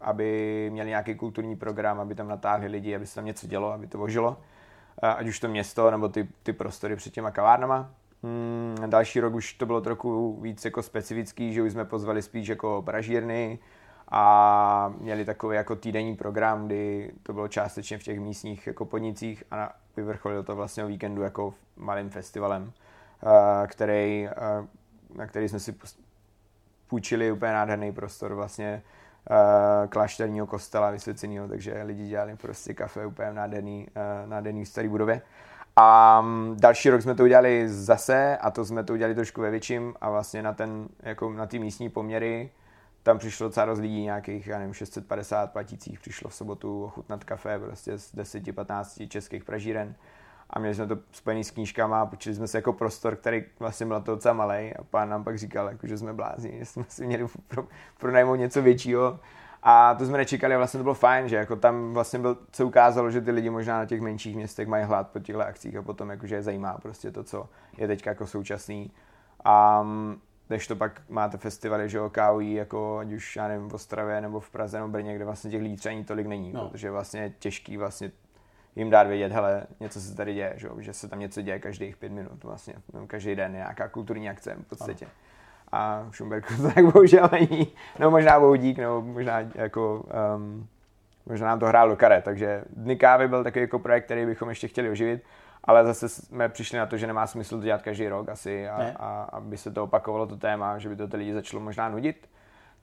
aby 0.01 0.69
měli 0.73 0.89
nějaký 0.89 1.15
kulturní 1.15 1.57
program, 1.57 2.01
aby 2.01 2.15
tam 2.15 2.29
natáhli 2.29 2.67
lidi, 2.67 2.97
aby 2.97 3.07
se 3.07 3.15
tam 3.15 3.25
něco 3.25 3.47
dělo, 3.47 3.73
aby 3.73 3.87
to 3.87 3.99
vožilo 3.99 4.37
ať 5.03 5.27
už 5.27 5.41
to 5.41 5.49
město 5.49 5.91
nebo 5.91 6.09
ty, 6.09 6.29
ty 6.43 6.53
prostory 6.53 6.97
před 6.97 7.13
těma 7.13 7.31
kavárnama. 7.31 7.91
Hmm, 8.23 8.77
další 8.87 9.21
rok 9.21 9.35
už 9.35 9.53
to 9.53 9.67
bylo 9.67 9.81
trochu 9.81 10.41
víc 10.41 10.65
jako 10.65 10.83
specifický, 10.83 11.53
že 11.53 11.63
už 11.63 11.73
jsme 11.73 11.85
pozvali 11.85 12.23
spíš 12.23 12.49
jako 12.49 12.83
pražírny 12.87 13.59
a 14.09 14.93
měli 14.99 15.25
takový 15.25 15.57
jako 15.57 15.77
týdenní 15.77 16.17
program, 16.17 16.67
kdy 16.67 17.13
to 17.23 17.33
bylo 17.33 17.49
částečně 17.49 17.99
v 17.99 18.03
těch 18.03 18.21
místních 18.21 18.67
jako 18.67 18.85
podnicích 18.85 19.45
a 19.51 19.73
vyvrcholilo 19.97 20.43
to 20.43 20.57
vlastně 20.57 20.85
o 20.85 20.89
víkendu 20.89 21.23
jako 21.23 21.55
malým 21.77 22.11
festivalem, 22.11 22.73
který, 23.67 24.29
na 25.17 25.27
který 25.27 25.49
jsme 25.49 25.61
si 25.61 25.75
půjčili 26.89 27.33
úplně 27.33 27.53
nádherný 27.53 27.93
prostor 27.93 28.35
vlastně 28.35 28.83
klášterního 29.89 30.47
kostela 30.47 30.91
vysvěceného, 30.91 31.49
takže 31.49 31.83
lidi 31.83 32.09
dělali 32.09 32.37
prostě 32.37 32.75
kafe 32.75 33.07
úplně 33.07 33.31
v 33.31 33.35
nádherný, 33.35 33.87
uh, 33.97 34.31
nádherný 34.31 34.67
starý 34.67 34.89
budově. 34.89 35.23
A 35.77 36.21
um, 36.21 36.57
další 36.61 36.91
rok 36.91 37.03
jsme 37.03 37.15
to 37.15 37.23
udělali 37.23 37.69
zase 37.69 38.37
a 38.37 38.51
to 38.51 38.65
jsme 38.65 38.85
to 38.85 38.93
udělali 38.93 39.15
trošku 39.15 39.41
ve 39.41 39.51
větším 39.51 39.95
a 40.01 40.11
vlastně 40.11 40.43
na 40.43 40.53
ten, 40.53 40.89
jako 41.03 41.33
na 41.33 41.47
ty 41.47 41.59
místní 41.59 41.89
poměry 41.89 42.51
tam 43.03 43.19
přišlo 43.19 43.49
docela 43.49 43.67
dost 43.67 43.79
lidí, 43.79 44.03
nějakých, 44.03 44.47
já 44.47 44.59
nevím, 44.59 44.75
650 44.75 45.53
platících 45.53 46.01
přišlo 46.01 46.31
v 46.31 46.35
sobotu 46.35 46.85
ochutnat 46.85 47.25
kafe 47.25 47.59
prostě 47.59 47.99
z 47.99 48.15
10-15 48.15 49.09
českých 49.09 49.45
pražíren 49.45 49.95
a 50.51 50.59
měli 50.59 50.75
jsme 50.75 50.87
to 50.87 50.99
spojený 51.13 51.45
s 51.45 51.51
knížkama 51.51 52.03
a 52.03 52.07
počili 52.07 52.35
jsme 52.35 52.49
se 52.49 52.59
jako 52.59 52.73
prostor, 52.73 53.17
který 53.17 53.45
vlastně 53.59 53.87
byl 53.87 54.01
to 54.01 54.15
docela 54.15 54.35
malý 54.35 54.75
a 54.75 54.85
pán 54.91 55.09
nám 55.09 55.25
pak 55.25 55.39
říkal, 55.39 55.69
jako, 55.69 55.87
že 55.87 55.99
jsme 55.99 56.13
blázni, 56.13 56.59
že 56.59 56.65
jsme 56.65 56.85
si 56.89 57.07
měli 57.07 57.27
pro, 57.49 57.67
pronajmout 57.99 58.39
něco 58.39 58.63
většího 58.63 59.21
a 59.63 59.95
to 59.95 60.07
jsme 60.07 60.19
nečekali 60.19 60.55
a 60.55 60.59
vlastně 60.59 60.79
to 60.79 60.83
bylo 60.83 60.95
fajn, 60.95 61.29
že 61.29 61.37
jako 61.37 61.57
tam 61.57 61.93
vlastně 61.93 62.19
byl, 62.19 62.39
se 62.53 62.65
ukázalo, 62.65 63.11
že 63.11 63.21
ty 63.21 63.31
lidi 63.31 63.51
možná 63.51 63.79
na 63.79 63.87
těch 63.87 64.01
menších 64.01 64.37
městech 64.37 64.69
mají 64.69 64.85
hlad 64.85 65.11
po 65.11 65.19
těchto 65.19 65.43
akcích 65.43 65.77
a 65.77 65.83
potom 65.83 66.11
jakože 66.11 66.35
je 66.35 66.43
zajímá 66.43 66.79
prostě 66.83 67.11
to, 67.11 67.25
co 67.25 67.49
je 67.79 67.87
teď 67.87 68.07
jako 68.07 68.27
současný. 68.27 68.91
A 69.45 69.87
když 70.49 70.67
to 70.67 70.77
pak 70.77 71.03
máte 71.09 71.39
festivaly, 71.39 71.89
že 71.89 71.99
jo, 71.99 72.11
káují, 72.11 72.55
jako 72.55 72.99
ať 72.99 73.13
už, 73.13 73.37
já 73.37 73.49
nevím, 73.49 73.69
v 73.69 73.75
Ostravě 73.75 74.21
nebo 74.21 74.41
v 74.41 74.51
Praze 74.51 74.79
nebo 74.79 74.89
Brně, 74.89 75.17
kde 75.17 75.25
vlastně 75.25 75.51
těch 75.51 75.63
lidí 75.63 75.77
třeba 75.77 75.95
ani 75.95 76.05
tolik 76.05 76.27
není, 76.27 76.53
no. 76.53 76.69
protože 76.69 76.91
vlastně 76.91 77.21
je 77.21 77.33
těžký 77.39 77.77
vlastně 77.77 78.13
jim 78.77 78.91
dát 78.91 79.07
vědět, 79.07 79.33
hele, 79.33 79.67
něco 79.81 80.01
se 80.01 80.17
tady 80.17 80.35
děje, 80.35 80.53
že, 80.57 80.69
že 80.79 80.93
se 80.93 81.09
tam 81.09 81.19
něco 81.19 81.43
děje 81.43 81.59
každých 81.59 81.97
pět 81.97 82.13
minut 82.13 82.45
vlastně, 82.45 82.75
no, 82.93 83.07
každý 83.07 83.35
den 83.35 83.53
nějaká 83.53 83.89
kulturní 83.89 84.31
akce 84.31 84.55
v 84.55 84.69
podstatě. 84.69 85.05
Ano. 85.05 85.15
A 85.73 86.07
v 86.11 86.17
Šumberku 86.17 86.55
to 86.57 86.63
tak 86.63 86.85
bohužel 86.85 87.29
není, 87.33 87.73
no 87.99 88.11
možná 88.11 88.41
bohudík, 88.41 88.79
no 88.79 89.03
možná 89.03 89.41
jako, 89.55 90.07
um, 90.37 90.69
možná 91.27 91.47
nám 91.47 91.59
to 91.59 91.67
hrál 91.67 91.89
do 91.89 91.97
karet, 91.97 92.25
takže 92.25 92.65
Dny 92.71 92.97
kávy 92.97 93.29
byl 93.29 93.45
takový 93.45 93.61
jako 93.61 93.79
projekt, 93.79 94.05
který 94.05 94.27
bychom 94.27 94.49
ještě 94.49 94.69
chtěli 94.69 94.91
oživit, 94.91 95.23
ale 95.65 95.85
zase 95.85 96.09
jsme 96.09 96.49
přišli 96.49 96.79
na 96.79 96.87
to, 96.87 96.97
že 96.97 97.07
nemá 97.07 97.27
smysl 97.27 97.59
to 97.59 97.65
dělat 97.65 97.83
každý 97.83 98.09
rok 98.09 98.29
asi 98.29 98.69
a, 98.69 98.93
a 98.97 99.23
aby 99.23 99.57
se 99.57 99.71
to 99.71 99.85
opakovalo 99.85 100.27
to 100.27 100.37
téma, 100.37 100.79
že 100.79 100.89
by 100.89 100.97
to 100.97 101.09
ty 101.09 101.17
lidi 101.17 101.35
začalo 101.35 101.63
možná 101.63 101.89
nudit, 101.89 102.31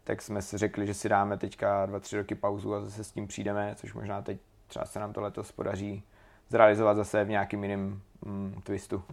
tak 0.03 0.21
jsme 0.21 0.41
si 0.41 0.57
řekli, 0.57 0.87
že 0.87 0.93
si 0.93 1.09
dáme 1.09 1.37
teďka 1.37 1.85
dva, 1.85 1.99
tři 1.99 2.17
roky 2.17 2.35
pauzu 2.35 2.75
a 2.75 2.81
zase 2.81 3.03
s 3.03 3.11
tím 3.11 3.27
přijdeme, 3.27 3.73
což 3.75 3.93
možná 3.93 4.21
teď 4.21 4.39
třeba 4.67 4.85
se 4.85 4.99
nám 4.99 5.13
to 5.13 5.21
letos 5.21 5.51
podaří 5.51 6.03
zrealizovat 6.49 6.97
zase 6.97 7.23
v 7.23 7.29
nějakým 7.29 7.63
jiném 7.63 8.01
mm, 8.25 8.61
twistu. 8.63 9.03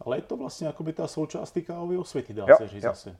Ale 0.00 0.18
je 0.18 0.22
to 0.22 0.36
vlastně 0.36 0.66
jakoby 0.66 0.92
ta 0.92 1.06
součást 1.06 1.50
ty 1.50 1.62
kávové 1.62 1.98
osvěty, 1.98 2.34
dá 2.34 2.44
jo, 2.48 2.56
se 2.58 2.68
říct 2.68 2.84
jo. 2.84 2.90
zase. 2.90 3.16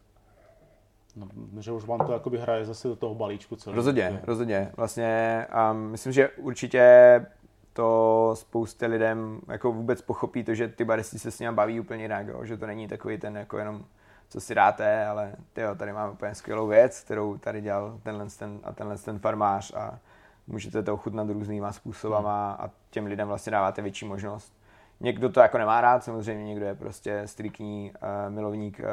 No, 1.53 1.63
že 1.63 1.73
už 1.73 1.85
vám 1.85 2.07
to 2.07 2.13
jakoby 2.13 2.39
hraje 2.39 2.65
zase 2.65 2.89
do 2.89 2.97
toho 2.97 3.15
balíčku 3.15 3.57
celý. 3.57 3.77
Rozhodně, 3.77 4.21
rozhodně. 4.25 4.73
Vlastně 4.77 5.47
um, 5.73 5.79
myslím, 5.79 6.13
že 6.13 6.29
určitě 6.29 7.27
to 7.73 8.31
spoustě 8.35 8.87
lidem 8.87 9.41
jako 9.49 9.73
vůbec 9.73 10.03
pochopí 10.03 10.45
to, 10.45 10.55
že 10.55 10.69
ty 10.69 10.85
baristi 10.85 11.19
se 11.19 11.31
s 11.31 11.41
ním 11.41 11.55
baví 11.55 11.81
úplně 11.81 12.05
jinak, 12.05 12.27
jo? 12.27 12.45
že 12.45 12.57
to 12.57 12.67
není 12.67 12.89
takový 12.89 13.19
ten 13.19 13.37
jako 13.37 13.59
jenom 13.59 13.85
co 14.29 14.41
si 14.41 14.55
dáte, 14.55 15.07
ale 15.07 15.33
tyjo, 15.53 15.75
tady 15.75 15.93
máme 15.93 16.13
úplně 16.13 16.35
skvělou 16.35 16.67
věc, 16.67 17.01
kterou 17.01 17.39
tady 17.39 17.61
dělal 17.61 18.01
tenhle 18.03 18.27
ten 18.39 18.61
a 18.65 18.73
tenhle 18.73 18.99
ten 18.99 19.19
farmář 19.19 19.75
a 19.75 19.99
můžete 20.47 20.83
to 20.83 20.95
ochutnat 20.95 21.31
různýma 21.31 21.73
způsobama 21.73 22.49
hmm. 22.51 22.57
a 22.61 22.71
těm 22.91 23.07
lidem 23.07 23.29
vlastně 23.29 23.51
dáváte 23.51 23.83
větší 23.83 24.05
možnost. 24.05 24.57
Někdo 25.01 25.29
to 25.29 25.41
jako 25.41 25.59
nemá 25.59 25.81
rád, 25.81 26.05
samozřejmě 26.05 26.45
někdo 26.45 26.67
je 26.67 26.75
prostě 26.75 27.23
striktní 27.25 27.93
uh, 27.93 28.35
milovník 28.35 28.79
uh, 28.79 28.85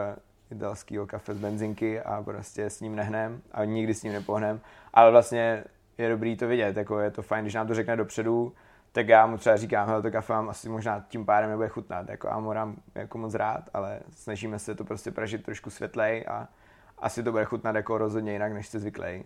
italského 0.58 1.08
kafe 1.08 1.34
z 1.34 1.38
benzinky 1.38 2.02
a 2.02 2.22
prostě 2.24 2.66
s 2.66 2.82
ním 2.82 2.96
nehnem 2.96 3.42
a 3.52 3.66
nikdy 3.66 3.94
s 3.94 4.04
ním 4.04 4.14
nepohnem, 4.14 4.62
ale 4.94 5.12
vlastně 5.12 5.64
je 5.98 6.10
dobrý 6.10 6.38
to 6.38 6.48
vidět, 6.48 6.78
jako 6.78 7.00
je 7.00 7.12
to 7.12 7.22
fajn, 7.22 7.44
když 7.44 7.54
nám 7.54 7.68
to 7.68 7.76
řekne 7.76 7.96
dopředu, 7.96 8.54
tak 8.92 9.08
já 9.08 9.26
mu 9.26 9.38
třeba 9.38 9.58
říkám, 9.58 9.88
hele, 9.88 10.02
to 10.02 10.12
kafe 10.12 10.34
mám 10.34 10.50
asi 10.50 10.70
možná 10.70 11.06
tím 11.08 11.26
pádem 11.26 11.50
nebude 11.50 11.68
chutnat, 11.68 12.10
jako 12.10 12.28
já 12.28 12.40
mu 12.40 12.54
dám 12.54 12.76
jako 12.96 13.18
moc 13.18 13.34
rád, 13.34 13.70
ale 13.74 14.00
snažíme 14.12 14.60
se 14.60 14.76
to 14.76 14.84
prostě 14.84 15.12
pražit 15.12 15.44
trošku 15.44 15.70
světlej 15.70 16.26
a 16.28 16.48
asi 16.98 17.24
to 17.24 17.32
bude 17.32 17.46
chutnat 17.46 17.76
jako 17.76 17.98
rozhodně 17.98 18.34
jinak, 18.34 18.54
než 18.54 18.68
jste 18.68 18.80
zvyklý. 18.80 19.24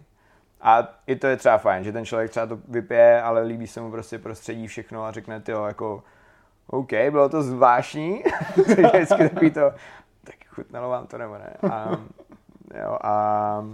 A 0.62 1.00
i 1.08 1.15
to 1.15 1.28
je 1.28 1.38
třeba 1.38 1.58
fajn, 1.58 1.84
že 1.84 1.91
ten 1.91 2.06
člověk 2.06 2.32
třeba 2.32 2.46
to 2.46 2.60
vypije, 2.67 3.22
ale 3.22 3.41
líbí 3.41 3.67
se 3.67 3.82
mu 3.82 3.91
prostě 3.91 4.20
prostředí 4.20 4.67
všechno 4.67 5.04
a 5.04 5.12
řekne, 5.12 5.39
ty 5.39 5.52
jako 5.52 6.04
OK, 6.67 6.91
bylo 7.10 7.30
to 7.30 7.43
zvláštní, 7.43 8.24
je 8.67 8.88
vždycky 8.88 9.30
takový 9.30 9.52
to, 9.52 9.74
tak 10.24 10.36
chutnalo 10.48 10.89
vám 10.89 11.08
to 11.08 11.17
nebo 11.17 11.34
ne. 11.34 11.54
A, 11.72 11.98
jo, 12.82 12.98
a 13.02 13.65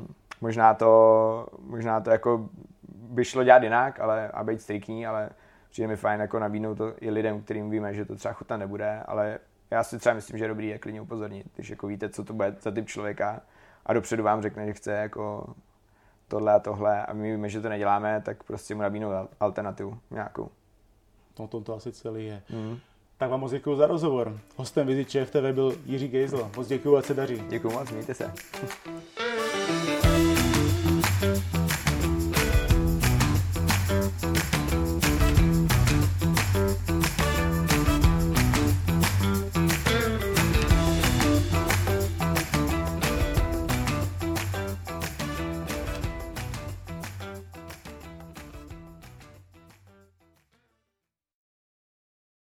možná 0.42 0.74
to, 0.74 1.48
možná 1.60 2.02
to 2.02 2.10
jako 2.10 2.50
by 2.94 3.26
šlo 3.26 3.44
dělat 3.44 3.64
jinak, 3.64 4.00
ale 4.00 4.28
a 4.28 4.44
být 4.44 4.62
striktní, 4.62 5.08
ale 5.08 5.30
přijde 5.70 5.88
mi 5.88 5.96
fajn 5.96 6.22
jako 6.22 6.40
nabídnout 6.40 6.76
to 6.76 6.94
i 7.02 7.10
lidem, 7.10 7.42
kterým 7.42 7.70
víme, 7.70 7.94
že 7.94 8.06
to 8.06 8.16
třeba 8.16 8.34
chutnat 8.34 8.60
nebude, 8.60 9.04
ale 9.06 9.40
já 9.72 9.84
si 9.84 10.00
třeba 10.00 10.16
myslím, 10.16 10.38
že 10.38 10.44
je 10.44 10.50
dobrý 10.50 10.68
je 10.68 10.80
klidně 10.80 11.02
upozornit, 11.02 11.48
když 11.56 11.70
jako 11.70 11.88
víte, 11.88 12.10
co 12.10 12.24
to 12.24 12.34
bude 12.34 12.56
za 12.60 12.72
typ 12.72 12.88
člověka 12.88 13.42
a 13.86 13.94
dopředu 13.94 14.24
vám 14.24 14.42
řekne, 14.42 14.66
že 14.66 14.74
chce 14.74 14.92
jako 14.92 15.54
tohle 16.34 16.54
a 16.54 16.60
tohle 16.60 17.06
a 17.06 17.14
my 17.14 17.32
víme, 17.32 17.50
že 17.50 17.62
to 17.62 17.70
neděláme, 17.70 18.22
tak 18.26 18.44
prostě 18.44 18.76
mu 18.76 18.82
nabídnout 18.82 19.14
alternativu 19.40 19.98
nějakou. 20.12 20.50
No 21.40 21.48
tom 21.48 21.64
to 21.64 21.76
asi 21.76 21.92
celý 21.92 22.26
je. 22.26 22.42
Mm. 22.50 22.78
Tak 23.18 23.30
vám 23.30 23.40
moc 23.40 23.52
děkuji 23.52 23.76
za 23.76 23.88
rozhovor. 23.88 24.40
Hostem 24.56 24.88
Viziče 24.88 25.26
TV 25.26 25.54
byl 25.54 25.76
Jiří 25.86 26.08
Gejzl. 26.08 26.52
Moc 26.56 26.68
děkuji 26.68 26.98
a 26.98 27.02
se 27.02 27.14
daří. 27.14 27.44
Děkuji 27.50 27.74
moc, 27.74 27.92
mějte 27.92 28.14
se. 28.14 28.34